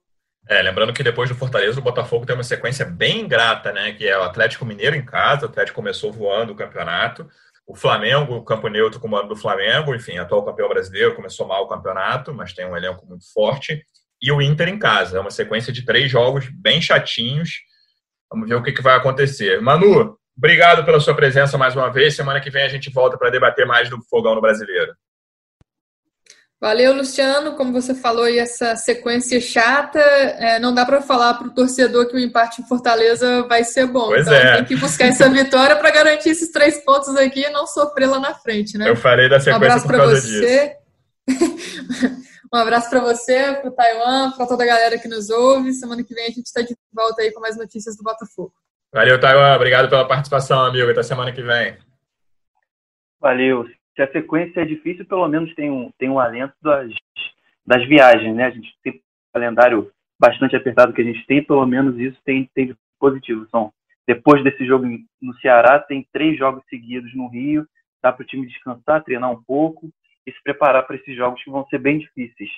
É, 0.47 0.61
lembrando 0.61 0.92
que 0.92 1.03
depois 1.03 1.31
do 1.31 1.35
Fortaleza, 1.35 1.81
o 1.81 1.83
Botafogo 1.83 2.27
tem 2.27 2.37
uma 2.37 2.45
sequência 2.45 2.85
bem 2.85 3.23
ingrata, 3.23 3.73
né? 3.73 3.92
Que 3.92 4.07
é 4.07 4.16
o 4.16 4.23
Atlético 4.23 4.66
Mineiro 4.66 4.95
em 4.95 5.05
casa, 5.05 5.47
o 5.47 5.49
Atlético 5.49 5.77
começou 5.77 6.12
voando 6.12 6.53
o 6.53 6.57
campeonato. 6.57 7.27
O 7.66 7.75
Flamengo, 7.75 8.37
o 8.37 8.45
campo 8.45 8.69
neutro 8.69 9.01
com 9.01 9.09
o 9.09 9.11
mando 9.11 9.29
do 9.29 9.37
Flamengo, 9.37 9.95
enfim, 9.95 10.19
atual 10.19 10.45
campeão 10.45 10.69
brasileiro, 10.69 11.16
começou 11.16 11.49
mal 11.49 11.64
o 11.64 11.69
campeonato, 11.69 12.33
mas 12.33 12.53
tem 12.53 12.66
um 12.66 12.77
elenco 12.77 13.05
muito 13.07 13.25
forte. 13.33 13.83
E 14.23 14.31
o 14.31 14.40
Inter 14.40 14.69
em 14.69 14.79
casa, 14.79 15.16
é 15.16 15.21
uma 15.21 15.31
sequência 15.31 15.73
de 15.73 15.85
três 15.85 16.11
jogos 16.11 16.47
bem 16.49 16.81
chatinhos. 16.81 17.64
Vamos 18.31 18.49
ver 18.49 18.55
o 18.55 18.62
que, 18.62 18.73
que 18.73 18.83
vai 18.83 18.97
acontecer. 18.97 19.61
Manu, 19.61 20.17
obrigado 20.37 20.85
pela 20.85 21.01
sua 21.01 21.15
presença 21.15 21.57
mais 21.57 21.75
uma 21.77 21.91
vez. 21.91 22.17
Semana 22.17 22.41
que 22.41 22.51
vem 22.51 22.65
a 22.65 22.69
gente 22.69 22.91
volta 22.91 23.17
para 23.17 23.31
debater 23.31 23.67
mais 23.67 23.89
do 23.89 24.01
fogão 24.11 24.35
no 24.35 24.41
brasileiro. 24.41 24.93
Valeu, 26.59 26.95
Luciano. 26.95 27.55
Como 27.55 27.71
você 27.71 27.95
falou 27.95 28.27
essa 28.27 28.77
sequência 28.77 29.41
chata, 29.41 30.01
é, 30.01 30.59
não 30.59 30.73
dá 30.73 30.87
para 30.87 31.03
falar 31.03 31.35
para 31.35 31.49
o 31.49 31.55
torcedor 31.55 32.09
que 32.09 32.17
o 32.17 32.19
empate 32.19 32.62
em 32.62 32.67
Fortaleza 32.67 33.43
vai 33.47 33.62
ser 33.62 33.87
bom. 33.87 34.07
Pois 34.07 34.23
então 34.23 34.35
é. 34.35 34.57
tem 34.57 34.65
que 34.65 34.77
buscar 34.77 35.07
essa 35.07 35.29
vitória 35.29 35.77
para 35.77 35.91
garantir 35.91 36.31
esses 36.31 36.51
três 36.51 36.83
pontos 36.83 37.15
aqui 37.17 37.43
e 37.43 37.51
não 37.51 37.67
sofrer 37.67 38.07
lá 38.07 38.19
na 38.19 38.35
frente, 38.35 38.79
né? 38.79 38.89
Eu 38.89 38.97
falei 38.97 39.29
da 39.29 39.37
Um 39.37 39.41
sequência 39.41 39.57
abraço 39.67 39.87
por 39.87 39.97
causa 39.97 40.21
você. 40.21 40.27
disso. 40.29 40.76
Um 42.52 42.59
abraço 42.59 42.90
para 42.90 43.00
você, 43.00 43.54
para 43.61 43.68
o 43.68 43.72
Taiwan, 43.72 44.32
para 44.32 44.46
toda 44.46 44.62
a 44.62 44.66
galera 44.66 44.98
que 44.98 45.09
nos 45.09 45.30
ouve. 45.30 45.72
Semana 45.72 46.04
que 46.04 46.14
vem 46.14 46.24
a 46.24 46.30
gente 46.30 46.46
está 46.46 46.62
de 46.62 46.76
volta 46.92 47.22
aí 47.22 47.32
com 47.32 47.40
mais 47.40 47.56
notícias 47.56 47.96
do 47.96 48.02
Botafogo. 48.02 48.52
Valeu, 48.92 49.20
Taiwan. 49.20 49.54
Obrigado 49.56 49.88
pela 49.88 50.06
participação, 50.06 50.64
amigo. 50.64 50.90
Até 50.90 51.02
semana 51.02 51.32
que 51.32 51.42
vem. 51.42 51.76
Valeu. 53.20 53.66
Se 53.94 54.02
a 54.02 54.12
sequência 54.12 54.61
é 54.61 54.64
difícil, 54.64 55.06
pelo 55.06 55.26
menos 55.28 55.54
tem 55.54 55.70
um, 55.70 55.90
tem 55.98 56.09
um 56.09 56.20
alento 56.20 56.54
das, 56.62 56.92
das 57.66 57.87
viagens, 57.88 58.35
né? 58.35 58.46
A 58.46 58.50
gente 58.50 58.68
tem 58.82 58.94
um 58.94 59.00
calendário 59.32 59.90
bastante 60.18 60.54
apertado 60.54 60.92
que 60.92 61.00
a 61.00 61.04
gente 61.04 61.26
tem, 61.26 61.42
pelo 61.42 61.66
menos 61.66 61.98
isso 61.98 62.18
tem, 62.24 62.48
tem 62.54 62.68
de 62.68 62.76
positivo. 62.98 63.46
São, 63.50 63.72
depois 64.06 64.42
desse 64.44 64.64
jogo 64.64 64.87
no 65.20 65.35
Ceará, 65.40 65.78
tem 65.78 66.06
três 66.12 66.38
jogos 66.38 66.62
seguidos 66.68 67.14
no 67.14 67.28
Rio, 67.28 67.66
dá 68.02 68.12
para 68.12 68.22
o 68.22 68.26
time 68.26 68.46
descansar, 68.46 69.02
treinar 69.02 69.30
um 69.30 69.42
pouco 69.42 69.90
e 70.27 70.33
se 70.33 70.43
preparar 70.43 70.87
para 70.87 70.97
esses 70.97 71.17
jogos 71.17 71.43
que 71.43 71.51
vão 71.51 71.67
ser 71.69 71.79
bem 71.79 71.99
difíceis. 71.99 72.51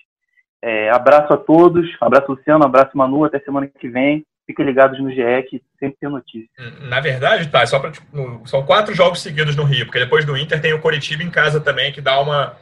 É, 0.63 0.91
abraço 0.91 1.33
a 1.33 1.37
todos, 1.37 1.87
abraço 2.01 2.33
Luciano, 2.33 2.65
abraço 2.65 2.97
Manu, 2.97 3.25
até 3.25 3.39
semana 3.41 3.67
que 3.67 3.89
vem. 3.89 4.25
Fiquem 4.47 4.65
ligados 4.65 4.99
no 4.99 5.11
GE 5.11 5.43
que 5.51 5.63
sempre 5.79 5.99
tem 6.01 6.09
notícia. 6.09 6.49
Na 6.89 7.01
verdade, 7.01 7.51
tá, 7.51 7.67
só 7.67 7.79
pra, 7.79 7.91
tipo, 7.91 8.07
são 8.47 8.65
quatro 8.65 8.95
jogos 8.95 9.21
seguidos 9.21 9.55
no 9.55 9.63
Rio, 9.63 9.85
porque 9.85 9.99
depois 9.99 10.25
do 10.25 10.37
Inter 10.37 10.61
tem 10.61 10.73
o 10.73 10.81
Coritiba 10.81 11.23
em 11.23 11.31
casa 11.31 11.61
também, 11.61 11.93
que 11.93 12.01
dá 12.01 12.19
uma 12.19 12.57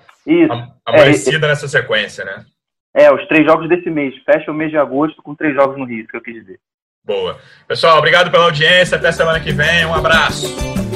amolecida 0.85 1.47
é, 1.47 1.51
nessa 1.51 1.69
sequência, 1.69 2.25
né? 2.25 2.45
É, 2.93 3.13
os 3.13 3.25
três 3.29 3.47
jogos 3.47 3.69
desse 3.69 3.89
mês. 3.89 4.15
Fecha 4.25 4.51
o 4.51 4.55
mês 4.55 4.71
de 4.71 4.77
agosto 4.77 5.23
com 5.23 5.35
três 5.35 5.55
jogos 5.55 5.79
no 5.79 5.85
Rio, 5.85 6.01
isso 6.01 6.09
que 6.09 6.17
eu 6.17 6.23
quis 6.23 6.35
dizer. 6.35 6.59
Boa. 7.05 7.39
Pessoal, 7.69 7.99
obrigado 7.99 8.33
pela 8.33 8.47
audiência. 8.47 8.97
Até 8.97 9.13
semana 9.13 9.39
que 9.39 9.53
vem. 9.53 9.87
Um 9.87 9.95
abraço. 9.95 10.96